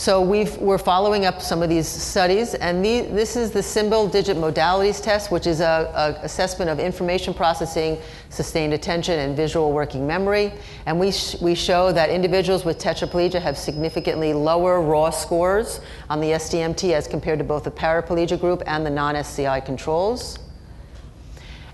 So 0.00 0.22
we 0.22 0.48
are 0.66 0.78
following 0.78 1.26
up 1.26 1.42
some 1.42 1.62
of 1.62 1.68
these 1.68 1.86
studies, 1.86 2.54
and 2.54 2.82
the, 2.82 3.02
this 3.02 3.36
is 3.36 3.50
the 3.50 3.62
symbol 3.62 4.08
digit 4.08 4.38
modalities 4.38 5.02
test, 5.02 5.30
which 5.30 5.46
is 5.46 5.60
a, 5.60 5.92
a, 5.94 6.24
assessment 6.24 6.70
of 6.70 6.78
information 6.78 7.34
processing, 7.34 7.98
sustained 8.30 8.72
attention, 8.72 9.18
and 9.18 9.36
visual 9.36 9.72
working 9.72 10.06
memory. 10.06 10.54
And 10.86 10.98
we, 10.98 11.12
sh 11.12 11.36
we 11.42 11.54
show 11.54 11.92
that 11.92 12.08
individuals 12.08 12.64
with 12.64 12.78
tetraplegia 12.78 13.42
have 13.42 13.58
significantly 13.58 14.32
lower 14.32 14.80
raw 14.80 15.10
scores 15.10 15.82
on 16.08 16.22
the 16.22 16.28
SDMT 16.28 16.94
as 16.94 17.06
compared 17.06 17.38
to 17.38 17.44
both 17.44 17.64
the 17.64 17.70
paraplegia 17.70 18.40
group 18.40 18.62
and 18.64 18.86
the 18.86 18.90
non-SCI 18.90 19.60
controls. 19.60 20.38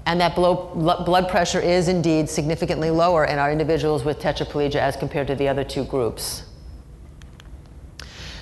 And 0.05 0.21
that 0.21 0.35
blood 0.35 1.29
pressure 1.29 1.61
is 1.61 1.87
indeed 1.87 2.29
significantly 2.29 2.91
lower 2.91 3.25
in 3.25 3.39
our 3.39 3.53
individuals 3.53 4.05
with 4.05 4.19
tetraplegia 4.19 4.81
as 4.81 4.97
compared 4.97 5.29
to 5.29 5.37
the 5.37 5.47
other 5.47 5.63
two 5.63 5.85
groups. 5.85 6.46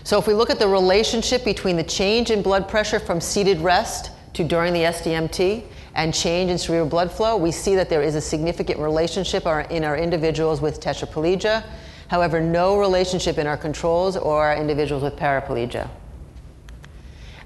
So 0.05 0.19
if 0.19 0.27
we 0.27 0.35
look 0.35 0.51
at 0.51 0.59
the 0.59 0.69
relationship 0.69 1.47
between 1.47 1.77
the 1.77 1.83
change 1.83 2.31
in 2.31 2.43
blood 2.43 2.69
pressure 2.69 3.01
from 3.01 3.23
seated 3.23 3.59
rest 3.61 4.11
to 4.35 4.45
during 4.45 4.75
the 4.75 4.81
SDMT 4.81 5.65
and 5.95 6.13
change 6.13 6.51
in 6.51 6.59
cerebral 6.59 6.91
blood 6.91 7.11
flow, 7.11 7.39
we 7.39 7.51
see 7.51 7.75
that 7.77 7.89
there 7.89 8.03
is 8.03 8.15
a 8.15 8.21
significant 8.21 8.79
relationship 8.79 9.47
in 9.71 9.83
our 9.83 9.97
individuals 9.97 10.61
with 10.61 10.79
tetraplegia. 10.79 11.65
However, 12.09 12.39
no 12.39 12.79
relationship 12.79 13.39
in 13.39 13.47
our 13.47 13.57
controls 13.57 14.19
or 14.19 14.45
our 14.45 14.55
individuals 14.55 15.03
with 15.03 15.17
paraplegia. 15.17 15.89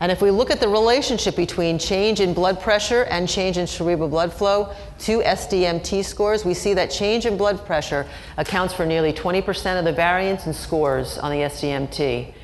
And 0.01 0.11
if 0.11 0.21
we 0.21 0.33
look 0.33 0.51
at 0.51 0.59
the 0.59 0.69
relationship 0.69 1.37
between 1.37 1.79
change 1.79 2.19
in 2.19 2.35
blood 2.35 2.61
pressure 2.61 3.05
and 3.05 3.29
change 3.29 3.57
in 3.57 3.69
cerebral 3.69 4.09
blood 4.09 4.33
flow 4.33 4.73
to 5.01 5.21
SDMT 5.21 6.05
scores, 6.05 6.45
we 6.45 6.55
see 6.55 6.75
that 6.75 6.91
change 6.91 7.25
in 7.25 7.37
blood 7.37 7.65
pressure 7.65 8.05
accounts 8.37 8.75
for 8.75 8.85
nearly 8.85 9.13
20% 9.13 9.79
of 9.79 9.85
the 9.85 9.93
variance 9.93 10.47
in 10.47 10.53
scores 10.53 11.19
on 11.19 11.31
the 11.31 11.39
SDMT. 11.39 12.35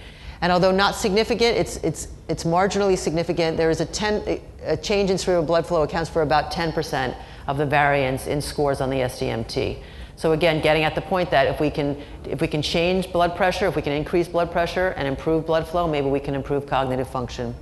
And 0.44 0.52
although 0.52 0.72
not 0.72 0.94
significant, 0.94 1.56
it's, 1.56 1.78
it's, 1.78 2.08
it's 2.28 2.44
marginally 2.44 2.98
significant. 2.98 3.56
There 3.56 3.70
is 3.70 3.80
a, 3.80 3.86
10, 3.86 4.42
a 4.64 4.76
change 4.76 5.08
in 5.08 5.16
cerebral 5.16 5.46
blood 5.46 5.66
flow 5.66 5.84
accounts 5.84 6.10
for 6.10 6.20
about 6.20 6.52
10% 6.52 7.16
of 7.46 7.56
the 7.56 7.64
variance 7.64 8.26
in 8.26 8.42
scores 8.42 8.82
on 8.82 8.90
the 8.90 8.98
SDMT. 8.98 9.78
So 10.16 10.32
again, 10.32 10.60
getting 10.60 10.84
at 10.84 10.94
the 10.94 11.00
point 11.00 11.30
that 11.30 11.46
if 11.46 11.60
we 11.60 11.70
can, 11.70 11.96
if 12.26 12.42
we 12.42 12.46
can 12.46 12.60
change 12.60 13.10
blood 13.10 13.36
pressure, 13.36 13.68
if 13.68 13.74
we 13.74 13.80
can 13.80 13.94
increase 13.94 14.28
blood 14.28 14.52
pressure 14.52 14.88
and 14.98 15.08
improve 15.08 15.46
blood 15.46 15.66
flow, 15.66 15.88
maybe 15.88 16.08
we 16.08 16.20
can 16.20 16.34
improve 16.34 16.66
cognitive 16.66 17.08
function. 17.08 17.54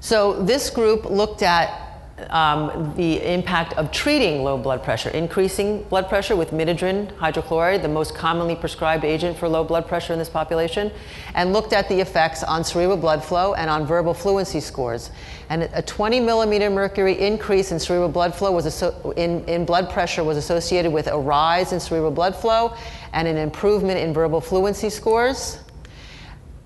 So 0.00 0.42
this 0.42 0.70
group 0.70 1.04
looked 1.04 1.42
at 1.42 1.89
um, 2.30 2.92
the 2.96 3.20
impact 3.32 3.72
of 3.74 3.90
treating 3.90 4.42
low 4.42 4.58
blood 4.58 4.82
pressure, 4.82 5.08
increasing 5.10 5.82
blood 5.84 6.08
pressure 6.08 6.36
with 6.36 6.50
midodrine 6.50 7.10
hydrochloride, 7.14 7.82
the 7.82 7.88
most 7.88 8.14
commonly 8.14 8.54
prescribed 8.54 9.04
agent 9.04 9.38
for 9.38 9.48
low 9.48 9.64
blood 9.64 9.86
pressure 9.86 10.12
in 10.12 10.18
this 10.18 10.28
population, 10.28 10.90
and 11.34 11.52
looked 11.52 11.72
at 11.72 11.88
the 11.88 12.00
effects 12.00 12.42
on 12.42 12.62
cerebral 12.64 12.96
blood 12.96 13.24
flow 13.24 13.54
and 13.54 13.70
on 13.70 13.86
verbal 13.86 14.14
fluency 14.14 14.60
scores. 14.60 15.10
And 15.48 15.64
a 15.72 15.82
20 15.82 16.20
millimeter 16.20 16.70
mercury 16.70 17.18
increase 17.18 17.72
in 17.72 17.78
cerebral 17.80 18.08
blood 18.08 18.34
flow 18.34 18.52
was 18.52 18.82
in, 19.16 19.44
in 19.46 19.64
blood 19.64 19.90
pressure 19.90 20.22
was 20.22 20.36
associated 20.36 20.92
with 20.92 21.06
a 21.06 21.18
rise 21.18 21.72
in 21.72 21.80
cerebral 21.80 22.12
blood 22.12 22.36
flow 22.36 22.74
and 23.12 23.26
an 23.26 23.36
improvement 23.36 23.98
in 23.98 24.12
verbal 24.12 24.40
fluency 24.40 24.90
scores. 24.90 25.58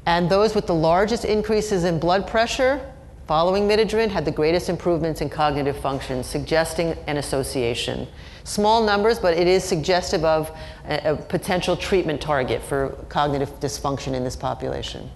And 0.06 0.30
those 0.30 0.54
with 0.54 0.66
the 0.66 0.74
largest 0.74 1.24
increases 1.24 1.84
in 1.84 1.98
blood 1.98 2.26
pressure 2.26 2.90
following 3.26 3.66
midodrine 3.66 4.10
had 4.10 4.24
the 4.24 4.30
greatest 4.30 4.68
improvements 4.68 5.20
in 5.20 5.28
cognitive 5.28 5.76
function, 5.78 6.22
suggesting 6.22 6.96
an 7.06 7.16
association. 7.16 8.06
Small 8.44 8.84
numbers, 8.84 9.18
but 9.18 9.34
it 9.36 9.46
is 9.46 9.64
suggestive 9.64 10.24
of 10.24 10.50
a, 10.86 11.12
a 11.12 11.16
potential 11.16 11.76
treatment 11.76 12.20
target 12.20 12.62
for 12.62 12.90
cognitive 13.08 13.48
dysfunction 13.60 14.14
in 14.14 14.24
this 14.24 14.36
population. 14.36 15.10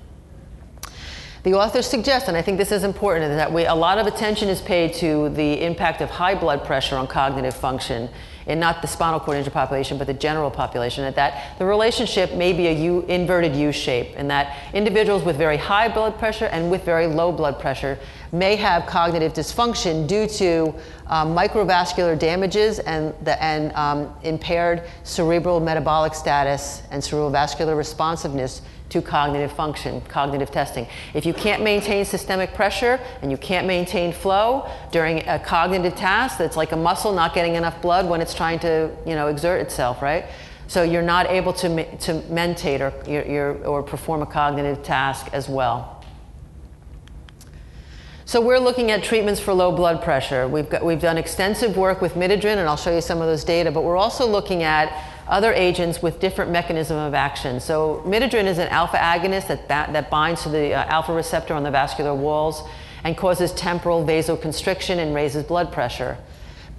The 1.49 1.55
authors 1.55 1.87
suggest, 1.87 2.29
and 2.29 2.37
I 2.37 2.43
think 2.43 2.59
this 2.59 2.73
is 2.73 2.85
important, 2.85 3.35
that 3.37 3.51
we, 3.51 3.65
a 3.65 3.75
lot 3.75 3.97
of 3.97 4.07
attention 4.07 4.51
is 4.51 4.61
paid 4.61 4.93
to 4.97 5.31
the 5.31 5.65
impact 5.65 6.03
of 6.03 6.11
high 6.11 6.35
blood 6.35 6.63
pressure 6.63 6.95
on 6.95 7.07
cognitive 7.07 7.55
function 7.55 8.11
and 8.47 8.61
not 8.61 8.83
the 8.83 8.89
spinal 8.89 9.19
cord 9.19 9.39
injury 9.39 9.51
population, 9.51 9.97
but 9.97 10.07
the 10.07 10.13
general 10.13 10.51
population, 10.51 11.05
and 11.05 11.17
that 11.17 11.59
the 11.59 11.65
relationship 11.65 12.35
may 12.35 12.53
be 12.53 12.67
a 12.67 12.73
U, 12.73 13.01
inverted 13.09 13.57
U 13.57 13.73
shape, 13.73 14.09
and 14.17 14.31
that 14.31 14.59
individuals 14.75 15.23
with 15.23 15.37
very 15.37 15.57
high 15.57 15.89
blood 15.89 16.19
pressure 16.19 16.45
and 16.47 16.71
with 16.71 16.85
very 16.85 17.07
low 17.07 17.33
blood 17.33 17.59
pressure 17.59 17.99
may 18.31 18.55
have 18.55 18.85
cognitive 18.85 19.33
dysfunction 19.33 20.07
due 20.07 20.27
to 20.27 20.75
um, 21.07 21.35
microvascular 21.35 22.19
damages 22.19 22.79
and, 22.81 23.15
the, 23.23 23.43
and 23.43 23.73
um, 23.73 24.15
impaired 24.23 24.83
cerebral 25.03 25.61
metabolic 25.61 26.15
status 26.15 26.83
and 26.91 27.03
cerebral 27.03 27.31
vascular 27.31 27.75
responsiveness 27.75 28.61
to 28.90 29.03
cognitive 29.03 29.53
function, 29.53 30.01
cognitive 30.03 30.51
testing. 30.51 30.87
If 31.14 31.27
you 31.27 31.35
can't 31.35 31.62
maintain 31.62 32.05
systemic 32.05 32.55
pressure 32.55 32.98
and 33.20 33.31
you 33.31 33.37
can't 33.37 33.66
maintain 33.66 34.12
flow 34.12 34.70
during 34.90 35.27
a 35.29 35.38
cognitive 35.38 35.94
task 35.94 36.38
that's 36.38 36.57
like 36.57 36.72
a 36.72 36.77
muscle 36.77 37.12
not 37.12 37.35
getting 37.35 37.55
enough 37.55 37.83
blood 37.83 38.09
when 38.09 38.20
it's 38.20 38.35
trying 38.35 38.59
to 38.61 38.90
you 39.07 39.14
know, 39.14 39.29
exert 39.29 39.61
itself, 39.61 40.01
right? 40.01 40.27
So 40.68 40.83
you're 40.83 41.03
not 41.03 41.31
able 41.31 41.53
to, 41.55 41.96
to 41.98 42.14
mentate 42.31 42.81
or, 42.81 43.66
or 43.66 43.83
perform 43.83 44.22
a 44.22 44.27
cognitive 44.27 44.83
task 44.83 45.29
as 45.33 45.48
well. 45.48 46.05
So 48.27 48.42
we're 48.42 48.59
looking 48.59 48.90
at 48.90 49.03
treatments 49.03 49.40
for 49.40 49.55
low 49.55 49.72
blood 49.72 50.03
pressure. 50.03 50.46
We've, 50.46 50.68
got, 50.68 50.85
we've 50.85 51.01
done 51.01 51.16
extensive 51.16 51.79
work 51.79 52.03
with 52.03 52.12
midodrine, 52.12 52.59
and 52.59 52.68
I'll 52.68 52.77
show 52.77 52.94
you 52.94 53.01
some 53.01 53.22
of 53.22 53.27
those 53.27 53.42
data, 53.42 53.70
but 53.70 53.85
we're 53.85 53.96
also 53.96 54.27
looking 54.27 54.62
at 54.62 54.92
other 55.29 55.53
agents 55.53 56.03
with 56.03 56.21
different 56.21 56.51
mechanism 56.51 56.97
of 56.97 57.14
action. 57.14 57.61
So 57.61 58.03
midodrine 58.07 58.47
is 58.47 58.59
an 58.59 58.69
alpha 58.69 58.97
agonist 58.97 59.49
that, 59.49 59.69
that 59.69 60.11
binds 60.11 60.43
to 60.43 60.49
the 60.49 60.75
uh, 60.75 60.85
alpha 60.87 61.12
receptor 61.12 61.55
on 61.55 61.62
the 61.62 61.71
vascular 61.71 62.14
walls 62.14 62.62
and 63.05 63.17
causes 63.17 63.53
temporal 63.53 64.05
vasoconstriction 64.05 64.99
and 64.99 65.14
raises 65.14 65.45
blood 65.45 65.73
pressure. 65.73 66.19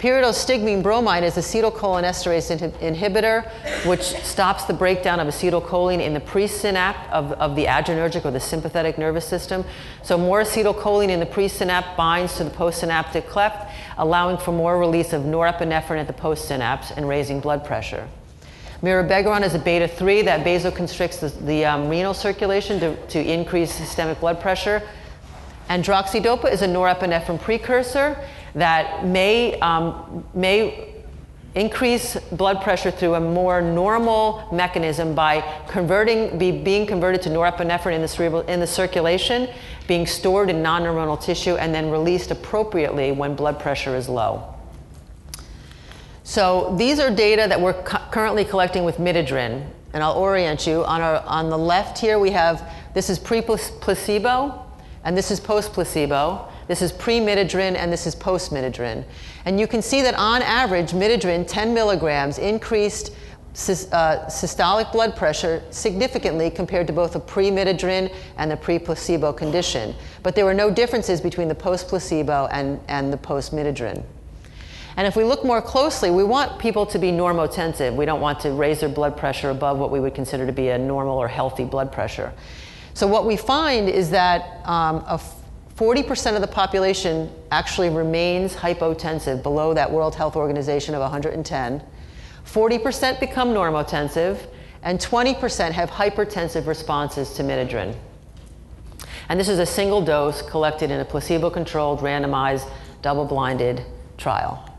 Pyridostigmine 0.00 0.82
bromide 0.82 1.24
is 1.24 1.34
acetylcholinesterase 1.34 2.72
inhibitor, 2.78 3.46
which 3.86 4.00
stops 4.00 4.64
the 4.64 4.72
breakdown 4.72 5.20
of 5.20 5.28
acetylcholine 5.28 6.00
in 6.00 6.14
the 6.14 6.20
presynapse 6.20 7.06
of, 7.10 7.32
of 7.32 7.54
the 7.54 7.66
adrenergic 7.66 8.24
or 8.24 8.30
the 8.30 8.40
sympathetic 8.40 8.96
nervous 8.96 9.26
system. 9.26 9.62
So 10.02 10.16
more 10.16 10.40
acetylcholine 10.40 11.10
in 11.10 11.20
the 11.20 11.26
presynapse 11.26 11.94
binds 11.98 12.36
to 12.38 12.44
the 12.44 12.50
postsynaptic 12.50 13.28
cleft, 13.28 13.70
allowing 13.98 14.38
for 14.38 14.52
more 14.52 14.78
release 14.78 15.12
of 15.12 15.24
norepinephrine 15.24 16.00
at 16.00 16.06
the 16.06 16.14
postsynapse 16.14 16.96
and 16.96 17.06
raising 17.06 17.40
blood 17.40 17.62
pressure. 17.62 18.08
Mirabegron 18.82 19.42
is 19.42 19.54
a 19.54 19.58
beta 19.58 19.86
3 19.86 20.22
that 20.22 20.44
vasoconstricts 20.44 21.20
the, 21.20 21.28
the 21.44 21.64
um, 21.66 21.88
renal 21.88 22.14
circulation 22.14 22.80
to, 22.80 22.96
to 23.08 23.20
increase 23.20 23.72
systemic 23.72 24.20
blood 24.20 24.40
pressure. 24.40 24.82
And 25.68 25.84
droxidopa 25.84 26.50
is 26.50 26.62
a 26.62 26.66
norepinephrine 26.66 27.40
precursor 27.40 28.16
that 28.54 29.04
may, 29.06 29.58
um, 29.60 30.24
may 30.34 30.94
increase 31.54 32.16
blood 32.32 32.62
pressure 32.62 32.90
through 32.90 33.14
a 33.14 33.20
more 33.20 33.60
normal 33.60 34.48
mechanism 34.52 35.14
by 35.14 35.42
converting, 35.68 36.38
be, 36.38 36.50
being 36.50 36.86
converted 36.86 37.20
to 37.22 37.28
norepinephrine 37.28 37.92
in 37.92 38.00
the, 38.00 38.08
cerebral, 38.08 38.42
in 38.42 38.60
the 38.60 38.66
circulation, 38.66 39.48
being 39.88 40.06
stored 40.06 40.48
in 40.48 40.62
non-neuronal 40.62 41.20
tissue, 41.20 41.56
and 41.56 41.74
then 41.74 41.90
released 41.90 42.30
appropriately 42.30 43.12
when 43.12 43.34
blood 43.34 43.58
pressure 43.58 43.94
is 43.94 44.08
low. 44.08 44.49
So 46.30 46.72
these 46.78 47.00
are 47.00 47.10
data 47.10 47.46
that 47.48 47.60
we're 47.60 47.72
currently 47.82 48.44
collecting 48.44 48.84
with 48.84 48.98
midodrine, 48.98 49.66
and 49.92 50.00
I'll 50.00 50.12
orient 50.12 50.64
you. 50.64 50.84
On, 50.84 51.00
our, 51.00 51.24
on 51.26 51.50
the 51.50 51.58
left 51.58 51.98
here, 51.98 52.20
we 52.20 52.30
have, 52.30 52.72
this 52.94 53.10
is 53.10 53.18
pre-placebo, 53.18 54.64
and 55.02 55.16
this 55.16 55.32
is 55.32 55.40
post-placebo. 55.40 56.48
This 56.68 56.82
is 56.82 56.92
pre-midodrine, 56.92 57.74
and 57.74 57.92
this 57.92 58.06
is 58.06 58.14
post-midodrine. 58.14 59.04
And 59.44 59.58
you 59.58 59.66
can 59.66 59.82
see 59.82 60.02
that 60.02 60.14
on 60.14 60.42
average, 60.42 60.92
midodrine, 60.92 61.48
10 61.48 61.74
milligrams, 61.74 62.38
increased 62.38 63.10
uh, 63.10 64.26
systolic 64.28 64.92
blood 64.92 65.16
pressure 65.16 65.64
significantly 65.70 66.48
compared 66.48 66.86
to 66.86 66.92
both 66.92 67.14
the 67.14 67.18
pre-midodrine 67.18 68.14
and 68.36 68.48
the 68.48 68.56
pre-placebo 68.56 69.32
condition. 69.32 69.96
But 70.22 70.36
there 70.36 70.44
were 70.44 70.54
no 70.54 70.70
differences 70.70 71.20
between 71.20 71.48
the 71.48 71.56
post-placebo 71.56 72.46
and, 72.52 72.78
and 72.86 73.12
the 73.12 73.16
post-midodrine. 73.16 74.04
And 74.96 75.06
if 75.06 75.16
we 75.16 75.24
look 75.24 75.44
more 75.44 75.62
closely, 75.62 76.10
we 76.10 76.24
want 76.24 76.58
people 76.58 76.84
to 76.86 76.98
be 76.98 77.10
normotensive. 77.12 77.94
We 77.94 78.04
don't 78.04 78.20
want 78.20 78.40
to 78.40 78.50
raise 78.52 78.80
their 78.80 78.88
blood 78.88 79.16
pressure 79.16 79.50
above 79.50 79.78
what 79.78 79.90
we 79.90 80.00
would 80.00 80.14
consider 80.14 80.46
to 80.46 80.52
be 80.52 80.68
a 80.68 80.78
normal 80.78 81.16
or 81.16 81.28
healthy 81.28 81.64
blood 81.64 81.92
pressure. 81.92 82.32
So 82.94 83.06
what 83.06 83.24
we 83.24 83.36
find 83.36 83.88
is 83.88 84.10
that 84.10 84.66
um, 84.66 85.02
40% 85.76 86.34
of 86.34 86.40
the 86.42 86.46
population 86.46 87.30
actually 87.50 87.88
remains 87.88 88.54
hypotensive 88.54 89.42
below 89.42 89.72
that 89.74 89.90
World 89.90 90.14
Health 90.14 90.36
Organization 90.36 90.94
of 90.94 91.00
110. 91.00 91.82
40% 92.44 93.20
become 93.20 93.48
normotensive, 93.50 94.46
and 94.82 94.98
20% 94.98 95.72
have 95.72 95.90
hypertensive 95.90 96.66
responses 96.66 97.32
to 97.34 97.42
midodrine. 97.42 97.94
And 99.28 99.38
this 99.38 99.48
is 99.48 99.58
a 99.58 99.66
single 99.66 100.02
dose 100.02 100.42
collected 100.42 100.90
in 100.90 101.00
a 101.00 101.04
placebo 101.04 101.50
controlled, 101.50 102.00
randomized, 102.00 102.68
double 103.00 103.24
blinded 103.24 103.84
trial. 104.18 104.69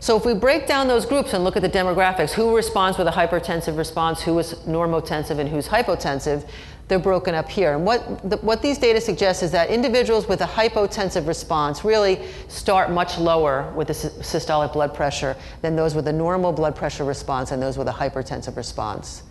So 0.00 0.16
if 0.16 0.24
we 0.24 0.32
break 0.32 0.66
down 0.66 0.88
those 0.88 1.04
groups 1.04 1.34
and 1.34 1.44
look 1.44 1.56
at 1.56 1.62
the 1.62 1.68
demographics, 1.68 2.32
who 2.32 2.56
responds 2.56 2.96
with 2.96 3.06
a 3.06 3.10
hypertensive 3.10 3.76
response, 3.76 4.22
who 4.22 4.38
is 4.38 4.54
normotensive, 4.66 5.38
and 5.38 5.46
who's 5.46 5.68
hypotensive, 5.68 6.48
they're 6.88 6.98
broken 6.98 7.34
up 7.34 7.50
here. 7.50 7.74
And 7.74 7.84
what, 7.84 8.28
the, 8.28 8.38
what 8.38 8.62
these 8.62 8.78
data 8.78 8.98
suggest 8.98 9.42
is 9.42 9.50
that 9.52 9.68
individuals 9.68 10.26
with 10.26 10.40
a 10.40 10.46
hypotensive 10.46 11.28
response 11.28 11.84
really 11.84 12.26
start 12.48 12.90
much 12.90 13.18
lower 13.18 13.70
with 13.76 13.88
the 13.88 13.92
systolic 13.92 14.72
blood 14.72 14.94
pressure 14.94 15.36
than 15.60 15.76
those 15.76 15.94
with 15.94 16.08
a 16.08 16.12
normal 16.12 16.50
blood 16.50 16.74
pressure 16.74 17.04
response 17.04 17.52
and 17.52 17.62
those 17.62 17.76
with 17.76 17.86
a 17.86 17.92
hypertensive 17.92 18.56
response. 18.56 19.22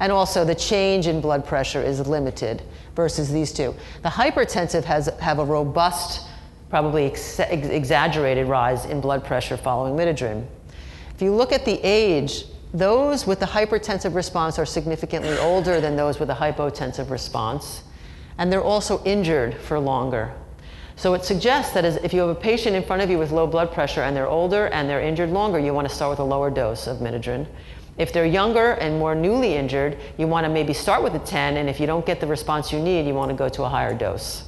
And 0.00 0.10
also, 0.12 0.44
the 0.44 0.54
change 0.56 1.06
in 1.06 1.20
blood 1.20 1.46
pressure 1.46 1.80
is 1.80 2.06
limited 2.06 2.62
versus 2.96 3.32
these 3.32 3.52
two. 3.52 3.74
The 4.02 4.10
hypertensive 4.10 4.84
has, 4.84 5.06
have 5.20 5.38
a 5.38 5.44
robust 5.44 6.28
probably 6.70 7.06
ex 7.06 7.38
exaggerated 7.38 8.46
rise 8.48 8.84
in 8.84 9.00
blood 9.00 9.24
pressure 9.24 9.56
following 9.56 9.94
midodrine. 9.94 10.46
If 11.14 11.22
you 11.22 11.32
look 11.34 11.52
at 11.52 11.64
the 11.64 11.80
age, 11.82 12.44
those 12.74 13.26
with 13.26 13.40
the 13.40 13.46
hypertensive 13.46 14.14
response 14.14 14.58
are 14.58 14.66
significantly 14.66 15.38
older 15.38 15.80
than 15.80 15.96
those 15.96 16.18
with 16.18 16.28
a 16.30 16.34
hypotensive 16.34 17.10
response, 17.10 17.82
and 18.38 18.52
they're 18.52 18.62
also 18.62 19.02
injured 19.04 19.54
for 19.54 19.78
longer. 19.78 20.34
So 20.96 21.14
it 21.14 21.24
suggests 21.24 21.72
that 21.74 21.84
if 21.84 22.12
you 22.12 22.20
have 22.20 22.30
a 22.30 22.34
patient 22.34 22.74
in 22.74 22.82
front 22.82 23.02
of 23.02 23.10
you 23.10 23.18
with 23.18 23.30
low 23.30 23.46
blood 23.46 23.70
pressure 23.70 24.02
and 24.02 24.16
they're 24.16 24.28
older 24.28 24.66
and 24.68 24.88
they're 24.88 25.00
injured 25.00 25.30
longer, 25.30 25.58
you 25.58 25.74
want 25.74 25.88
to 25.88 25.94
start 25.94 26.10
with 26.10 26.20
a 26.20 26.24
lower 26.24 26.50
dose 26.50 26.86
of 26.86 26.98
midodrine. 26.98 27.46
If 27.98 28.12
they're 28.12 28.26
younger 28.26 28.72
and 28.72 28.98
more 28.98 29.14
newly 29.14 29.54
injured, 29.54 29.98
you 30.18 30.26
want 30.26 30.44
to 30.44 30.50
maybe 30.50 30.72
start 30.72 31.02
with 31.02 31.14
a 31.14 31.18
10, 31.18 31.56
and 31.56 31.68
if 31.68 31.80
you 31.80 31.86
don't 31.86 32.04
get 32.04 32.20
the 32.20 32.26
response 32.26 32.72
you 32.72 32.78
need, 32.78 33.06
you 33.06 33.14
want 33.14 33.30
to 33.30 33.36
go 33.36 33.48
to 33.48 33.64
a 33.64 33.68
higher 33.68 33.94
dose. 33.94 34.44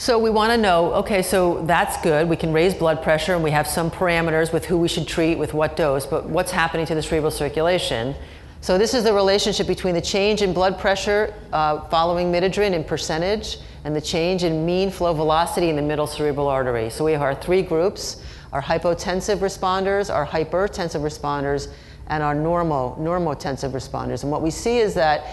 So 0.00 0.18
we 0.18 0.30
want 0.30 0.50
to 0.50 0.56
know, 0.56 0.94
okay, 0.94 1.20
so 1.20 1.62
that's 1.66 2.00
good. 2.00 2.26
We 2.26 2.34
can 2.34 2.54
raise 2.54 2.72
blood 2.72 3.02
pressure 3.02 3.34
and 3.34 3.44
we 3.44 3.50
have 3.50 3.66
some 3.66 3.90
parameters 3.90 4.50
with 4.50 4.64
who 4.64 4.78
we 4.78 4.88
should 4.88 5.06
treat 5.06 5.36
with 5.36 5.52
what 5.52 5.76
dose, 5.76 6.06
but 6.06 6.24
what's 6.24 6.50
happening 6.50 6.86
to 6.86 6.94
the 6.94 7.02
cerebral 7.02 7.30
circulation? 7.30 8.14
So 8.62 8.78
this 8.78 8.94
is 8.94 9.04
the 9.04 9.12
relationship 9.12 9.66
between 9.66 9.94
the 9.94 10.00
change 10.00 10.40
in 10.40 10.54
blood 10.54 10.78
pressure 10.78 11.34
uh, 11.52 11.86
following 11.88 12.32
midodrine 12.32 12.72
in 12.72 12.82
percentage 12.82 13.58
and 13.84 13.94
the 13.94 14.00
change 14.00 14.42
in 14.42 14.64
mean 14.64 14.90
flow 14.90 15.12
velocity 15.12 15.68
in 15.68 15.76
the 15.76 15.82
middle 15.82 16.06
cerebral 16.06 16.48
artery. 16.48 16.88
So 16.88 17.04
we 17.04 17.12
have 17.12 17.20
our 17.20 17.34
three 17.34 17.60
groups, 17.60 18.24
our 18.54 18.62
hypotensive 18.62 19.40
responders, 19.40 20.10
our 20.10 20.26
hypertensive 20.26 21.02
responders, 21.02 21.70
and 22.06 22.22
our 22.22 22.34
normo, 22.34 22.98
normotensive 22.98 23.70
responders. 23.72 24.22
And 24.22 24.32
what 24.32 24.40
we 24.42 24.50
see 24.50 24.78
is 24.78 24.94
that 24.94 25.26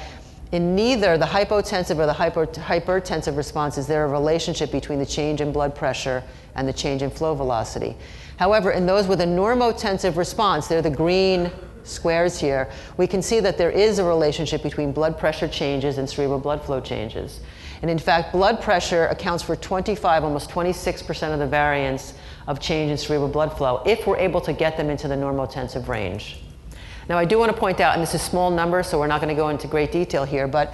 in 0.52 0.76
neither 0.76 1.18
the 1.18 1.26
hypotensive 1.26 1.98
or 1.98 2.06
the 2.06 2.14
hyper, 2.14 2.48
hypertensive 2.48 3.36
response 3.36 3.78
is 3.78 3.88
there 3.88 4.06
a 4.06 4.08
relationship 4.08 4.72
between 4.72 5.00
the 5.00 5.06
change 5.06 5.42
in 5.42 5.52
blood 5.52 5.76
pressure 5.76 6.24
and 6.56 6.68
the 6.68 6.74
change 6.74 7.02
in 7.02 7.10
flow 7.10 7.36
velocity. 7.36 7.96
However, 8.38 8.72
in 8.72 8.86
those 8.86 9.08
with 9.08 9.22
a 9.22 9.26
normotensive 9.26 10.16
response, 10.16 10.68
they're 10.68 10.82
the 10.82 10.90
green 10.90 11.52
squares 11.84 12.40
here, 12.40 12.70
we 12.98 13.08
can 13.08 13.22
see 13.22 13.40
that 13.40 13.58
there 13.58 13.72
is 13.72 14.00
a 14.00 14.04
relationship 14.04 14.62
between 14.64 14.92
blood 14.92 15.18
pressure 15.18 15.48
changes 15.48 15.98
and 15.98 16.10
cerebral 16.10 16.40
blood 16.40 16.64
flow 16.64 16.82
changes. 16.82 17.40
And 17.82 17.92
in 17.92 18.00
fact, 18.00 18.32
blood 18.32 18.62
pressure 18.62 19.06
accounts 19.08 19.44
for 19.44 19.56
25, 19.56 20.24
almost 20.24 20.50
26% 20.50 21.34
of 21.34 21.40
the 21.40 21.48
variance 21.48 22.14
of 22.48 22.60
change 22.60 22.92
in 22.92 22.98
cerebral 22.98 23.30
blood 23.30 23.56
flow 23.56 23.84
if 23.86 24.08
we're 24.08 24.18
able 24.18 24.42
to 24.42 24.54
get 24.54 24.78
them 24.78 24.90
into 24.90 25.08
the 25.08 25.16
normotensive 25.16 25.88
range. 25.88 26.42
Now, 27.10 27.18
I 27.18 27.26
do 27.26 27.40
want 27.40 27.52
to 27.52 27.58
point 27.58 27.80
out, 27.80 27.94
and 27.94 28.04
this 28.04 28.14
is 28.14 28.22
small 28.22 28.52
numbers, 28.52 28.88
so 28.88 29.00
we're 29.00 29.08
not 29.08 29.22
going 29.22 29.34
to 29.34 29.40
go 29.40 29.50
into 29.50 29.68
great 29.68 29.92
detail 29.92 30.26
here, 30.26 30.48
but 30.48 30.74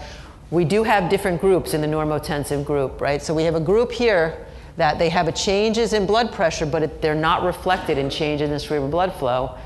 we 0.50 0.66
do 0.66 0.84
have 0.84 1.10
different 1.10 1.42
groups 1.42 1.74
in 1.74 1.82
the 1.82 1.88
normotensive 1.88 2.66
group, 2.66 3.02
right? 3.02 3.22
So 3.22 3.34
we 3.34 3.44
have 3.44 3.56
a 3.56 3.60
group 3.60 3.92
here 3.92 4.46
that 4.78 4.98
they 4.98 5.10
have 5.10 5.28
a 5.28 5.32
changes 5.32 5.94
in 5.94 6.06
blood 6.06 6.32
pressure, 6.32 6.66
but 6.66 6.84
it, 6.84 7.02
they're 7.02 7.14
not 7.14 7.44
reflected 7.44 7.98
in 7.98 8.10
changes 8.10 8.48
in 8.48 8.54
the 8.54 8.60
cerebral 8.60 8.90
blood 8.90 9.14
flow. 9.14 9.58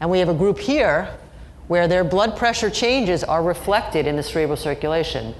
And 0.00 0.10
we 0.10 0.18
have 0.18 0.28
a 0.28 0.34
group 0.34 0.58
here 0.58 1.14
where 1.68 1.88
their 1.88 2.04
blood 2.04 2.36
pressure 2.36 2.68
changes 2.68 3.24
are 3.24 3.42
reflected 3.42 4.06
in 4.06 4.16
the 4.16 4.22
cerebral 4.22 4.56
circulation. 4.56 5.34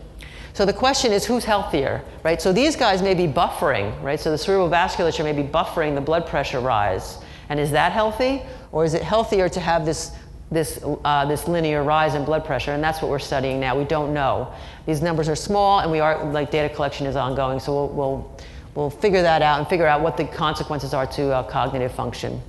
So 0.53 0.65
the 0.65 0.73
question 0.73 1.13
is 1.13 1.25
who's 1.25 1.45
healthier, 1.45 2.03
right? 2.23 2.41
So 2.41 2.53
these 2.53 2.77
guys 2.77 3.03
may 3.03 3.15
be 3.15 3.27
buffering, 3.27 4.01
right? 4.03 4.19
So 4.19 4.31
the 4.31 4.39
cerebral 4.39 4.69
vasculature 4.69 5.25
may 5.25 5.33
be 5.33 5.43
buffering 5.43 5.95
the 5.95 6.01
blood 6.01 6.27
pressure 6.27 6.61
rise. 6.61 7.19
And 7.49 7.59
is 7.59 7.71
that 7.73 7.93
healthy? 7.93 8.43
Or 8.73 8.85
is 8.85 8.95
it 8.95 9.03
healthier 9.03 9.49
to 9.49 9.61
have 9.61 9.85
this 9.85 10.13
this, 10.51 10.81
uh, 11.05 11.25
this 11.27 11.47
linear 11.47 11.83
rise 11.83 12.15
in 12.15 12.25
blood 12.25 12.45
pressure, 12.45 12.73
and 12.73 12.83
that's 12.83 13.01
what 13.01 13.11
we're 13.11 13.19
studying 13.19 13.61
now. 13.61 13.79
We 13.79 13.85
don't 13.85 14.13
know. 14.13 14.53
These 14.87 15.01
numbers 15.01 15.29
are 15.29 15.37
small, 15.37 15.81
and 15.81 15.91
we 15.91 16.01
are 16.01 16.25
like 16.33 16.51
data 16.51 16.75
collection 16.75 17.07
is 17.07 17.17
ongoing, 17.17 17.61
so 17.61 17.73
we'll, 17.73 17.89
we'll, 17.89 18.37
we'll 18.75 18.91
figure 18.91 19.23
that 19.23 19.43
out 19.43 19.59
and 19.61 19.69
figure 19.69 19.87
out 19.87 20.01
what 20.01 20.17
the 20.17 20.25
consequences 20.25 20.93
are 20.93 21.07
to 21.07 21.33
uh, 21.33 21.43
cognitive 21.45 21.93
function. 21.93 22.41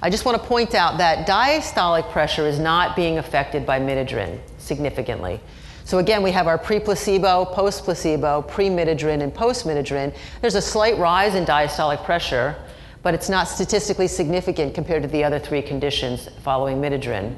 I 0.00 0.10
just 0.10 0.24
want 0.24 0.40
to 0.40 0.48
point 0.48 0.74
out 0.74 0.98
that 0.98 1.26
diastolic 1.26 2.10
pressure 2.10 2.46
is 2.46 2.58
not 2.58 2.94
being 2.94 3.18
affected 3.18 3.66
by 3.66 3.80
midodrine 3.80 4.38
significantly. 4.58 5.40
So 5.84 5.98
again, 5.98 6.22
we 6.22 6.30
have 6.30 6.46
our 6.46 6.58
pre-placebo, 6.58 7.46
post-placebo, 7.46 8.42
pre-midodrine, 8.42 9.22
and 9.22 9.34
post-midodrine. 9.34 10.14
There's 10.40 10.54
a 10.54 10.62
slight 10.62 10.98
rise 10.98 11.34
in 11.34 11.44
diastolic 11.44 12.04
pressure, 12.04 12.54
but 13.02 13.14
it's 13.14 13.28
not 13.28 13.48
statistically 13.48 14.08
significant 14.08 14.74
compared 14.74 15.02
to 15.02 15.08
the 15.08 15.24
other 15.24 15.38
three 15.38 15.62
conditions 15.62 16.28
following 16.42 16.80
midodrine. 16.80 17.36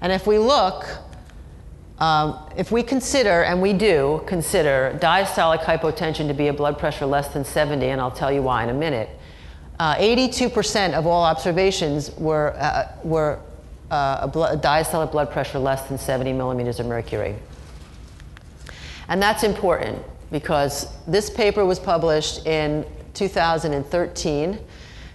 And 0.00 0.12
if 0.12 0.26
we 0.26 0.38
look, 0.38 0.86
um, 1.98 2.38
if 2.56 2.70
we 2.70 2.82
consider, 2.82 3.44
and 3.44 3.62
we 3.62 3.72
do 3.72 4.22
consider, 4.26 4.98
diastolic 5.00 5.60
hypotension 5.60 6.28
to 6.28 6.34
be 6.34 6.48
a 6.48 6.52
blood 6.52 6.78
pressure 6.78 7.06
less 7.06 7.28
than 7.28 7.44
70, 7.44 7.86
and 7.86 8.00
I'll 8.00 8.10
tell 8.10 8.30
you 8.30 8.42
why 8.42 8.62
in 8.62 8.68
a 8.68 8.74
minute, 8.74 9.08
82% 9.78 10.90
uh, 10.94 10.98
of 10.98 11.06
all 11.06 11.24
observations 11.24 12.10
were, 12.16 12.54
uh, 12.58 12.92
were 13.04 13.40
uh, 13.90 14.20
a, 14.22 14.28
blood, 14.28 14.58
a 14.58 14.60
diastolic 14.60 15.12
blood 15.12 15.30
pressure 15.30 15.58
less 15.58 15.86
than 15.88 15.98
70 15.98 16.32
millimeters 16.32 16.80
of 16.80 16.86
mercury. 16.86 17.34
And 19.08 19.22
that's 19.22 19.42
important 19.42 20.02
because 20.30 20.88
this 21.06 21.30
paper 21.30 21.64
was 21.64 21.78
published 21.78 22.46
in 22.46 22.84
2013, 23.16 24.58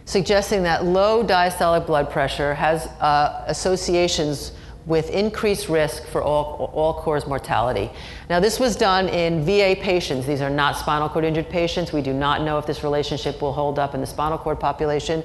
suggesting 0.06 0.64
that 0.64 0.84
low 0.84 1.24
diastolic 1.24 1.86
blood 1.86 2.10
pressure 2.10 2.54
has 2.56 2.88
uh, 3.00 3.46
associations 3.48 4.52
with 4.86 5.12
increased 5.12 5.70
risk 5.70 6.06
for 6.08 6.24
all, 6.24 6.72
all 6.74 6.96
cause 6.96 7.28
mortality. 7.28 7.90
Now, 8.30 8.40
this 8.40 8.60
was 8.60 8.76
done 8.76 9.08
in 9.10 9.46
VA 9.46 9.80
patients. 9.80 10.26
These 10.26 10.42
are 10.42 10.50
not 10.50 10.76
spinal 10.76 11.08
cord 11.08 11.24
injured 11.24 11.50
patients. 11.50 11.94
We 11.94 12.02
do 12.02 12.14
not 12.14 12.42
know 12.42 12.58
if 12.58 12.66
this 12.66 12.84
relationship 12.84 13.42
will 13.42 13.54
hold 13.54 13.78
up 13.78 13.94
in 13.94 14.02
the 14.02 14.08
spinal 14.08 14.40
cord 14.40 14.60
population. 14.60 15.24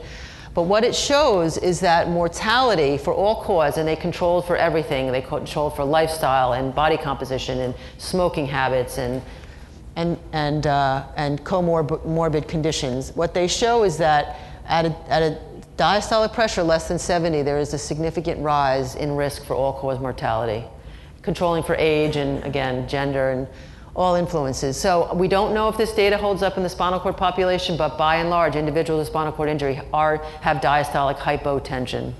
But 0.52 0.62
what 0.62 0.84
it 0.84 0.94
shows 0.94 1.58
is 1.58 1.80
that 1.80 2.08
mortality 2.08 2.96
for 2.96 3.12
all 3.12 3.42
cause, 3.42 3.76
and 3.76 3.86
they 3.86 3.96
controlled 3.96 4.46
for 4.46 4.56
everything, 4.56 5.12
they 5.12 5.20
controlled 5.20 5.76
for 5.76 5.84
lifestyle 5.84 6.54
and 6.54 6.74
body 6.74 6.96
composition 6.96 7.60
and 7.60 7.74
smoking 7.98 8.46
habits 8.46 8.98
and 8.98 9.22
and, 9.96 10.18
and, 10.32 10.66
uh, 10.66 11.06
and 11.16 11.42
comorbid 11.44 12.46
conditions. 12.46 13.14
What 13.16 13.35
they 13.35 13.48
show 13.48 13.82
is 13.82 13.96
that 13.98 14.38
at 14.66 14.85
a, 14.85 14.96
at 15.11 15.22
a 15.22 15.38
diastolic 15.76 16.32
pressure 16.32 16.62
less 16.62 16.88
than 16.88 16.98
70, 16.98 17.42
there 17.42 17.59
is 17.59 17.74
a 17.74 17.78
significant 17.78 18.40
rise 18.40 18.94
in 18.94 19.16
risk 19.16 19.44
for 19.44 19.54
all 19.54 19.72
cause 19.72 19.98
mortality, 19.98 20.64
controlling 21.22 21.62
for 21.62 21.74
age 21.76 22.16
and, 22.16 22.44
again, 22.44 22.87
gender 22.88 23.30
and 23.30 23.48
all 23.94 24.14
influences. 24.14 24.76
So 24.76 25.12
we 25.14 25.26
don't 25.26 25.54
know 25.54 25.68
if 25.68 25.78
this 25.78 25.92
data 25.92 26.18
holds 26.18 26.42
up 26.42 26.59
in 26.59 26.62
the 26.62 26.68
spinal 26.68 27.00
cord 27.00 27.16
population, 27.16 27.78
but 27.78 27.96
by 27.96 28.16
and 28.16 28.28
large, 28.28 28.54
individuals 28.54 29.00
with 29.00 29.09
spinal 29.09 29.32
cord 29.32 29.48
injury 29.48 29.80
are, 29.92 30.18
have 30.42 30.59
diastolic 30.59 31.16
hypotension. 31.16 32.12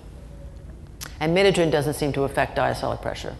And 1.21 1.37
midodrine 1.37 1.71
doesn't 1.71 1.95
seem 1.95 2.13
to 2.15 2.23
affect 2.23 2.57
diastolic 2.57 3.03
pressure. 3.03 3.37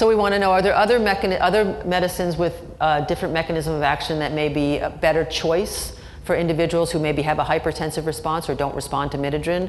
So 0.00 0.08
we 0.08 0.14
want 0.14 0.32
to 0.32 0.38
know, 0.38 0.50
are 0.50 0.62
there 0.62 0.74
other, 0.74 0.96
other 1.42 1.84
medicines 1.84 2.38
with 2.38 2.58
uh, 2.80 3.02
different 3.02 3.34
mechanism 3.34 3.74
of 3.74 3.82
action 3.82 4.18
that 4.20 4.32
may 4.32 4.48
be 4.48 4.78
a 4.78 4.88
better 4.88 5.26
choice 5.26 5.94
for 6.24 6.34
individuals 6.34 6.90
who 6.90 6.98
maybe 6.98 7.20
have 7.20 7.38
a 7.38 7.44
hypertensive 7.44 8.06
response 8.06 8.48
or 8.48 8.54
don't 8.54 8.74
respond 8.74 9.12
to 9.12 9.18
midodrine. 9.18 9.68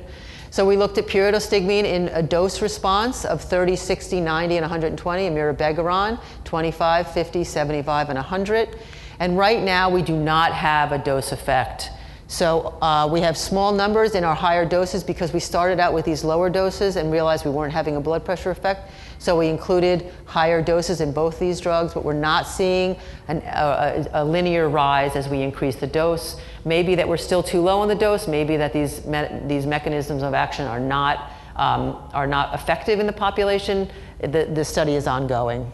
So 0.49 0.65
we 0.65 0.77
looked 0.77 0.97
at 0.97 1.05
pyridostigmine 1.05 1.83
in 1.83 2.07
a 2.13 2.23
dose 2.23 2.61
response 2.61 3.25
of 3.25 3.41
30, 3.41 3.75
60, 3.75 4.21
90, 4.21 4.55
and 4.55 4.63
120, 4.63 5.27
and 5.27 5.35
mirabegron 5.35 6.17
25, 6.45 7.11
50, 7.11 7.43
75, 7.43 8.07
and 8.07 8.15
100. 8.15 8.79
And 9.19 9.37
right 9.37 9.61
now 9.61 9.89
we 9.89 10.01
do 10.01 10.15
not 10.15 10.53
have 10.53 10.93
a 10.93 10.97
dose 10.97 11.33
effect. 11.33 11.89
So 12.27 12.77
uh, 12.81 13.09
we 13.11 13.19
have 13.19 13.37
small 13.37 13.73
numbers 13.73 14.15
in 14.15 14.23
our 14.23 14.33
higher 14.33 14.65
doses 14.65 15.03
because 15.03 15.33
we 15.33 15.41
started 15.41 15.81
out 15.81 15.93
with 15.93 16.05
these 16.05 16.23
lower 16.23 16.49
doses 16.49 16.95
and 16.95 17.11
realized 17.11 17.43
we 17.43 17.51
weren't 17.51 17.73
having 17.73 17.97
a 17.97 17.99
blood 17.99 18.23
pressure 18.23 18.51
effect. 18.51 18.89
So 19.21 19.37
we 19.37 19.49
included 19.49 20.11
higher 20.25 20.63
doses 20.63 20.99
in 20.99 21.13
both 21.13 21.37
these 21.37 21.59
drugs, 21.59 21.93
but 21.93 22.03
we're 22.03 22.13
not 22.13 22.47
seeing 22.47 22.97
an, 23.27 23.43
a, 23.45 24.07
a, 24.13 24.25
linear 24.25 24.67
rise 24.67 25.15
as 25.15 25.29
we 25.29 25.43
increase 25.43 25.75
the 25.75 25.85
dose. 25.85 26.41
Maybe 26.65 26.95
that 26.95 27.07
we're 27.07 27.17
still 27.17 27.43
too 27.43 27.61
low 27.61 27.81
on 27.81 27.87
the 27.87 27.93
dose. 27.93 28.27
Maybe 28.27 28.57
that 28.57 28.73
these 28.73 29.05
me- 29.05 29.29
these 29.45 29.67
mechanisms 29.67 30.23
of 30.23 30.33
action 30.33 30.65
are 30.65 30.79
not 30.79 31.33
um, 31.55 32.01
are 32.15 32.25
not 32.25 32.55
effective 32.55 32.99
in 32.99 33.05
the 33.05 33.13
population. 33.13 33.91
The, 34.21 34.49
the 34.51 34.65
study 34.65 34.95
is 34.95 35.05
ongoing. 35.05 35.71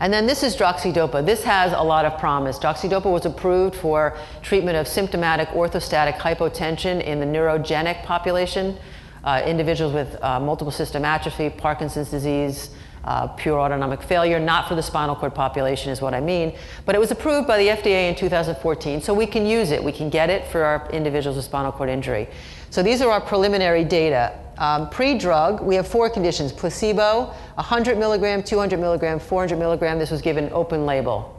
And 0.00 0.10
then 0.10 0.26
this 0.26 0.42
is 0.42 0.56
droxidopa. 0.56 1.26
This 1.26 1.44
has 1.44 1.74
a 1.74 1.82
lot 1.82 2.06
of 2.06 2.18
promise. 2.18 2.58
Droxidopa 2.58 3.12
was 3.12 3.26
approved 3.26 3.76
for 3.76 4.16
treatment 4.40 4.78
of 4.78 4.88
symptomatic 4.88 5.48
orthostatic 5.48 6.14
hypotension 6.14 7.04
in 7.04 7.20
the 7.20 7.26
neurogenic 7.26 8.04
population 8.04 8.78
uh, 9.26 9.42
individuals 9.44 9.92
with 9.92 10.22
uh, 10.22 10.40
multiple 10.40 10.70
system 10.70 11.04
atrophy, 11.04 11.50
Parkinson's 11.50 12.10
disease, 12.10 12.70
uh, 13.04 13.26
pure 13.28 13.60
autonomic 13.60 14.02
failure, 14.02 14.38
not 14.40 14.68
for 14.68 14.74
the 14.74 14.82
spinal 14.82 15.14
cord 15.14 15.34
population, 15.34 15.90
is 15.90 16.00
what 16.00 16.14
I 16.14 16.20
mean. 16.20 16.54
But 16.84 16.94
it 16.94 16.98
was 16.98 17.10
approved 17.10 17.46
by 17.46 17.58
the 17.58 17.68
FDA 17.68 18.08
in 18.08 18.14
2014, 18.14 19.00
so 19.00 19.12
we 19.12 19.26
can 19.26 19.44
use 19.44 19.70
it. 19.70 19.82
We 19.82 19.92
can 19.92 20.10
get 20.10 20.30
it 20.30 20.46
for 20.46 20.62
our 20.62 20.88
individuals 20.90 21.36
with 21.36 21.44
spinal 21.44 21.72
cord 21.72 21.88
injury. 21.88 22.28
So 22.70 22.82
these 22.82 23.02
are 23.02 23.10
our 23.10 23.20
preliminary 23.20 23.84
data. 23.84 24.38
Um, 24.58 24.88
Pre 24.90 25.18
drug, 25.18 25.60
we 25.60 25.74
have 25.74 25.86
four 25.86 26.08
conditions 26.08 26.52
placebo, 26.52 27.26
100 27.54 27.98
milligram, 27.98 28.42
200 28.42 28.78
milligram, 28.80 29.18
400 29.18 29.58
milligram. 29.58 29.98
This 29.98 30.10
was 30.10 30.22
given 30.22 30.50
open 30.52 30.86
label. 30.86 31.35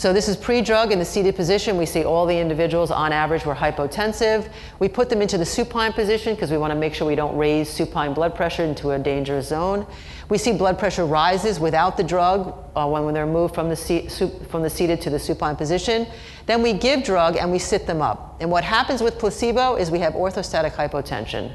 So 0.00 0.14
this 0.14 0.28
is 0.28 0.36
pre-drug 0.38 0.92
in 0.92 0.98
the 0.98 1.04
seated 1.04 1.36
position. 1.36 1.76
We 1.76 1.84
see 1.84 2.04
all 2.04 2.24
the 2.24 2.38
individuals 2.38 2.90
on 2.90 3.12
average 3.12 3.44
were 3.44 3.54
hypotensive. 3.54 4.50
We 4.78 4.88
put 4.88 5.10
them 5.10 5.20
into 5.20 5.36
the 5.36 5.44
supine 5.44 5.92
position 5.92 6.34
because 6.34 6.50
we 6.50 6.56
want 6.56 6.70
to 6.70 6.74
make 6.74 6.94
sure 6.94 7.06
we 7.06 7.16
don't 7.16 7.36
raise 7.36 7.68
supine 7.68 8.14
blood 8.14 8.34
pressure 8.34 8.64
into 8.64 8.92
a 8.92 8.98
dangerous 8.98 9.48
zone. 9.48 9.86
We 10.30 10.38
see 10.38 10.54
blood 10.54 10.78
pressure 10.78 11.04
rises 11.04 11.60
without 11.60 11.98
the 11.98 12.02
drug 12.02 12.56
uh, 12.74 12.88
when, 12.88 13.04
when 13.04 13.12
they're 13.12 13.26
moved 13.26 13.54
from 13.54 13.68
the, 13.68 13.76
seat, 13.76 14.10
from 14.48 14.62
the 14.62 14.70
seated 14.70 15.02
to 15.02 15.10
the 15.10 15.18
supine 15.18 15.54
position. 15.54 16.06
Then 16.46 16.62
we 16.62 16.72
give 16.72 17.04
drug 17.04 17.36
and 17.36 17.52
we 17.52 17.58
sit 17.58 17.86
them 17.86 18.00
up. 18.00 18.38
And 18.40 18.50
what 18.50 18.64
happens 18.64 19.02
with 19.02 19.18
placebo 19.18 19.76
is 19.76 19.90
we 19.90 19.98
have 19.98 20.14
orthostatic 20.14 20.72
hypotension. 20.72 21.52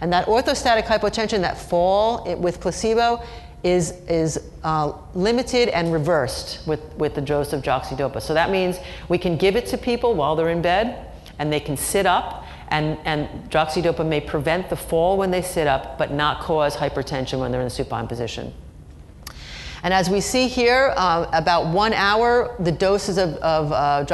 And 0.00 0.12
that 0.12 0.26
orthostatic 0.26 0.84
hypotension, 0.84 1.40
that 1.40 1.58
fall 1.58 2.36
with 2.36 2.60
placebo, 2.60 3.20
is, 3.62 3.92
is 4.08 4.50
uh, 4.64 4.92
limited 5.14 5.68
and 5.68 5.92
reversed 5.92 6.66
with, 6.66 6.80
with 6.94 7.14
the 7.14 7.20
dose 7.20 7.52
of 7.52 7.62
droxidopa. 7.62 8.22
So 8.22 8.34
that 8.34 8.50
means 8.50 8.78
we 9.08 9.18
can 9.18 9.36
give 9.36 9.56
it 9.56 9.66
to 9.66 9.78
people 9.78 10.14
while 10.14 10.36
they're 10.36 10.50
in 10.50 10.62
bed 10.62 11.06
and 11.38 11.52
they 11.52 11.60
can 11.60 11.76
sit 11.76 12.06
up 12.06 12.46
and, 12.68 12.98
and 13.04 13.50
droxidopa 13.50 14.06
may 14.06 14.20
prevent 14.20 14.70
the 14.70 14.76
fall 14.76 15.18
when 15.18 15.30
they 15.30 15.42
sit 15.42 15.66
up 15.66 15.98
but 15.98 16.12
not 16.12 16.40
cause 16.40 16.76
hypertension 16.76 17.40
when 17.40 17.52
they're 17.52 17.60
in 17.60 17.66
the 17.66 17.70
supine 17.70 18.06
position. 18.06 18.52
And 19.82 19.94
as 19.94 20.10
we 20.10 20.20
see 20.20 20.46
here, 20.46 20.92
uh, 20.96 21.26
about 21.32 21.68
one 21.68 21.94
hour, 21.94 22.54
the 22.60 22.72
doses 22.72 23.16
of, 23.16 23.34
of 23.36 23.72
uh, 23.72 24.04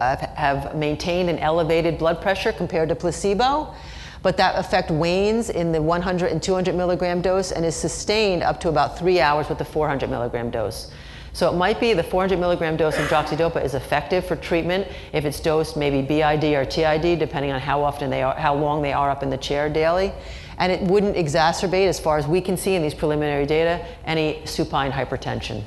have, 0.00 0.20
have 0.20 0.76
maintained 0.76 1.28
an 1.28 1.38
elevated 1.38 1.98
blood 1.98 2.22
pressure 2.22 2.52
compared 2.52 2.88
to 2.88 2.94
placebo 2.94 3.74
but 4.22 4.36
that 4.36 4.58
effect 4.58 4.90
wanes 4.90 5.50
in 5.50 5.72
the 5.72 5.80
100 5.80 6.32
and 6.32 6.42
200 6.42 6.74
milligram 6.74 7.20
dose 7.20 7.52
and 7.52 7.64
is 7.64 7.76
sustained 7.76 8.42
up 8.42 8.60
to 8.60 8.68
about 8.68 8.98
three 8.98 9.20
hours 9.20 9.48
with 9.48 9.58
the 9.58 9.64
400 9.64 10.10
milligram 10.10 10.50
dose. 10.50 10.90
So 11.32 11.48
it 11.48 11.56
might 11.56 11.78
be 11.78 11.92
the 11.92 12.02
400 12.02 12.38
milligram 12.38 12.76
dose 12.76 12.98
of 12.98 13.06
droxidopa 13.06 13.64
is 13.64 13.74
effective 13.74 14.26
for 14.26 14.34
treatment 14.34 14.88
if 15.12 15.24
it's 15.24 15.38
dosed 15.40 15.76
maybe 15.76 16.02
BID 16.02 16.44
or 16.54 16.64
TID, 16.64 17.18
depending 17.18 17.52
on 17.52 17.60
how 17.60 17.82
often 17.82 18.10
they 18.10 18.22
are, 18.22 18.34
how 18.34 18.54
long 18.54 18.82
they 18.82 18.92
are 18.92 19.10
up 19.10 19.22
in 19.22 19.30
the 19.30 19.36
chair 19.36 19.68
daily. 19.68 20.12
And 20.58 20.72
it 20.72 20.82
wouldn't 20.82 21.14
exacerbate, 21.14 21.86
as 21.86 22.00
far 22.00 22.18
as 22.18 22.26
we 22.26 22.40
can 22.40 22.56
see 22.56 22.74
in 22.74 22.82
these 22.82 22.94
preliminary 22.94 23.46
data, 23.46 23.86
any 24.04 24.44
supine 24.46 24.90
hypertension. 24.90 25.62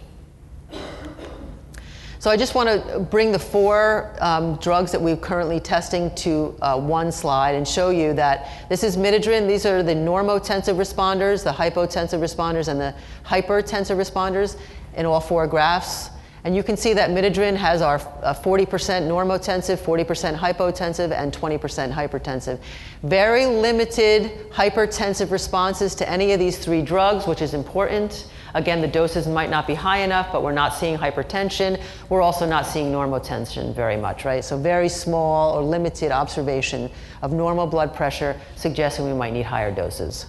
So 2.22 2.30
I 2.30 2.38
just 2.38 2.54
want 2.54 2.70
to 2.70 3.00
bring 3.00 3.32
the 3.32 3.40
four 3.40 4.16
um, 4.20 4.56
drugs 4.58 4.92
that 4.92 5.02
we're 5.02 5.18
currently 5.18 5.60
testing 5.60 6.14
to 6.18 6.56
uh, 6.62 6.80
one 6.80 7.12
slide 7.12 7.56
and 7.56 7.68
show 7.68 7.90
you 7.90 8.14
that 8.14 8.70
this 8.70 8.84
is 8.84 8.96
midodrine. 8.96 9.48
These 9.48 9.66
are 9.66 9.82
the 9.82 9.96
normotensive 9.96 10.76
responders, 10.76 11.44
the 11.44 11.50
hypotensive 11.50 12.20
responders, 12.20 12.68
and 12.68 12.80
the 12.80 12.94
hypertensive 13.26 13.98
responders 13.98 14.56
in 14.94 15.08
all 15.08 15.20
four 15.20 15.48
graphs. 15.48 16.12
And 16.44 16.56
you 16.56 16.62
can 16.62 16.78
see 16.78 16.94
that 16.94 17.10
midodrine 17.10 17.56
has 17.56 17.82
our 17.82 17.98
40% 17.98 18.28
uh, 18.28 19.02
normotensive, 19.02 19.80
40% 19.80 20.38
hypotensive, 20.38 21.12
and 21.12 21.34
20% 21.34 21.92
hypertensive. 21.92 22.60
Very 23.02 23.48
limited 23.48 24.52
hypertensive 24.52 25.32
responses 25.32 25.96
to 25.96 26.08
any 26.08 26.34
of 26.34 26.40
these 26.40 26.60
three 26.60 26.84
drugs, 26.84 27.26
which 27.26 27.42
is 27.42 27.56
important. 27.56 28.28
Again, 28.54 28.82
the 28.82 28.88
doses 28.88 29.28
might 29.28 29.50
not 29.50 29.68
be 29.68 29.74
high 29.74 30.00
enough, 30.00 30.32
but 30.32 30.44
we're 30.44 30.52
not 30.52 30.74
seeing 30.74 30.98
hypertension. 30.98 31.82
We're 32.10 32.22
also 32.22 32.46
not 32.46 32.66
seeing 32.66 32.92
normotension 32.92 33.74
very 33.74 33.98
much, 33.98 34.26
right? 34.26 34.44
So 34.44 34.58
very 34.58 34.90
small 34.90 35.58
or 35.58 35.64
limited 35.64 36.12
observation 36.12 36.90
of 37.22 37.32
normal 37.32 37.68
blood 37.68 37.94
pressure 37.94 38.40
suggesting 38.56 39.06
we 39.06 39.14
might 39.14 39.34
need 39.34 39.46
higher 39.46 39.74
doses. 39.74 40.28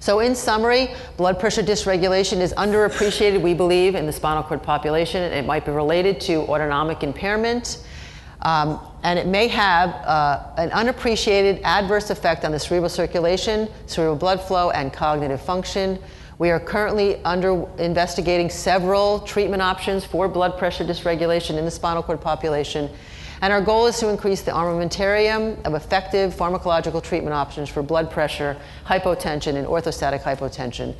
So 0.00 0.20
in 0.20 0.34
summary, 0.34 0.94
blood 1.16 1.40
pressure 1.40 1.62
dysregulation 1.62 2.38
is 2.40 2.54
underappreciated, 2.54 3.42
we 3.42 3.52
believe, 3.52 3.94
in 3.94 4.06
the 4.06 4.12
spinal 4.12 4.42
cord 4.42 4.62
population. 4.62 5.22
It 5.22 5.44
might 5.44 5.64
be 5.64 5.72
related 5.72 6.20
to 6.22 6.42
autonomic 6.42 7.02
impairment. 7.02 7.84
Um, 8.42 8.80
and 9.02 9.18
it 9.18 9.26
may 9.26 9.48
have 9.48 9.90
uh, 9.90 10.44
an 10.56 10.70
unappreciated 10.70 11.60
adverse 11.64 12.10
effect 12.10 12.44
on 12.44 12.52
the 12.52 12.58
cerebral 12.58 12.88
circulation, 12.88 13.68
cerebral 13.86 14.16
blood 14.16 14.40
flow, 14.40 14.70
and 14.70 14.92
cognitive 14.92 15.40
function. 15.40 15.98
We 16.38 16.50
are 16.50 16.60
currently 16.60 17.16
under 17.24 17.66
investigating 17.78 18.48
several 18.48 19.18
treatment 19.20 19.60
options 19.60 20.04
for 20.04 20.28
blood 20.28 20.56
pressure 20.56 20.84
dysregulation 20.84 21.58
in 21.58 21.64
the 21.64 21.70
spinal 21.70 22.02
cord 22.02 22.20
population. 22.20 22.88
And 23.40 23.52
our 23.52 23.60
goal 23.60 23.86
is 23.86 23.98
to 23.98 24.08
increase 24.08 24.42
the 24.42 24.52
armamentarium 24.52 25.60
of 25.64 25.74
effective 25.74 26.32
pharmacological 26.34 27.02
treatment 27.02 27.34
options 27.34 27.68
for 27.68 27.82
blood 27.82 28.10
pressure, 28.10 28.56
hypotension, 28.86 29.56
and 29.56 29.66
orthostatic 29.66 30.22
hypotension 30.22 30.94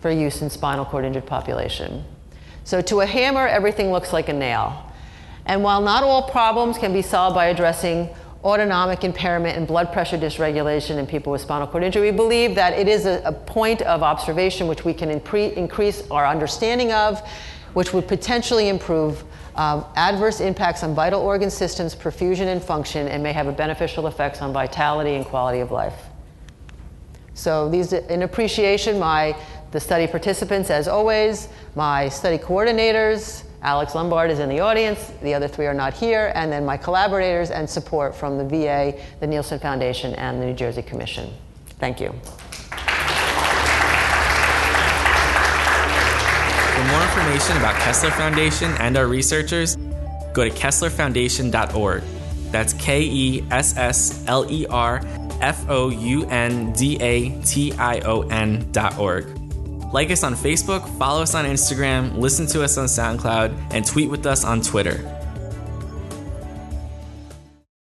for 0.00 0.12
use 0.12 0.42
in 0.42 0.50
spinal 0.50 0.84
cord 0.84 1.04
injured 1.04 1.26
population. 1.26 2.04
So 2.62 2.80
to 2.82 3.00
a 3.00 3.06
hammer, 3.06 3.48
everything 3.48 3.90
looks 3.90 4.12
like 4.12 4.28
a 4.28 4.32
nail. 4.32 4.92
And 5.46 5.64
while 5.64 5.80
not 5.80 6.04
all 6.04 6.22
problems 6.30 6.78
can 6.78 6.92
be 6.92 7.02
solved 7.02 7.34
by 7.34 7.46
addressing 7.46 8.10
autonomic 8.44 9.04
impairment 9.04 9.56
and 9.56 9.66
blood 9.66 9.92
pressure 9.92 10.18
dysregulation 10.18 10.98
in 10.98 11.06
people 11.06 11.32
with 11.32 11.40
spinal 11.40 11.66
cord 11.66 11.82
injury. 11.82 12.10
We 12.10 12.16
believe 12.16 12.54
that 12.56 12.74
it 12.78 12.88
is 12.88 13.06
a, 13.06 13.22
a 13.24 13.32
point 13.32 13.80
of 13.82 14.02
observation 14.02 14.68
which 14.68 14.84
we 14.84 14.92
can 14.92 15.10
increase 15.10 16.10
our 16.10 16.26
understanding 16.26 16.92
of, 16.92 17.26
which 17.72 17.94
would 17.94 18.06
potentially 18.06 18.68
improve 18.68 19.24
um, 19.56 19.84
adverse 19.96 20.40
impacts 20.40 20.82
on 20.82 20.94
vital 20.94 21.20
organ 21.20 21.50
systems, 21.50 21.94
perfusion, 21.94 22.46
and 22.46 22.62
function, 22.62 23.08
and 23.08 23.22
may 23.22 23.32
have 23.32 23.46
a 23.46 23.52
beneficial 23.52 24.06
effects 24.08 24.42
on 24.42 24.52
vitality 24.52 25.14
and 25.14 25.24
quality 25.24 25.60
of 25.60 25.70
life. 25.70 25.94
So 27.34 27.68
these, 27.68 27.92
in 27.92 28.22
appreciation, 28.22 28.98
my 28.98 29.36
the 29.70 29.80
study 29.80 30.06
participants, 30.06 30.70
as 30.70 30.86
always, 30.86 31.48
my 31.74 32.08
study 32.08 32.38
coordinators, 32.38 33.43
Alex 33.64 33.94
Lombard 33.94 34.30
is 34.30 34.40
in 34.40 34.50
the 34.50 34.60
audience, 34.60 35.10
the 35.22 35.32
other 35.32 35.48
three 35.48 35.66
are 35.66 35.72
not 35.72 35.94
here, 35.94 36.30
and 36.34 36.52
then 36.52 36.66
my 36.66 36.76
collaborators 36.76 37.50
and 37.50 37.68
support 37.68 38.14
from 38.14 38.36
the 38.36 38.44
VA, 38.44 38.92
the 39.20 39.26
Neilsen 39.26 39.58
Foundation, 39.58 40.14
and 40.16 40.40
the 40.40 40.44
New 40.44 40.52
Jersey 40.52 40.82
Commission. 40.82 41.32
Thank 41.78 41.98
you. 41.98 42.10
For 46.74 46.84
more 46.90 47.02
information 47.02 47.56
about 47.56 47.74
Kessler 47.80 48.10
Foundation 48.10 48.70
and 48.72 48.98
our 48.98 49.06
researchers, 49.06 49.76
go 50.34 50.44
to 50.44 50.50
kesslerfoundation.org. 50.50 52.02
That's 52.50 52.74
K 52.74 53.02
E 53.02 53.46
S 53.50 53.78
S 53.78 54.24
L 54.26 54.44
E 54.50 54.66
R 54.66 55.00
F 55.40 55.64
O 55.70 55.88
U 55.88 56.26
N 56.26 56.74
D 56.74 56.98
A 57.00 57.30
T 57.42 57.72
I 57.72 58.00
O 58.00 58.28
N 58.28 58.70
dot 58.72 58.98
org. 58.98 59.43
Like 59.92 60.10
us 60.10 60.24
on 60.24 60.34
Facebook, 60.34 60.88
follow 60.98 61.22
us 61.22 61.34
on 61.34 61.44
Instagram, 61.44 62.18
listen 62.18 62.46
to 62.48 62.62
us 62.62 62.78
on 62.78 62.86
SoundCloud, 62.86 63.56
and 63.70 63.86
tweet 63.86 64.10
with 64.10 64.26
us 64.26 64.44
on 64.44 64.60
Twitter. 64.60 65.23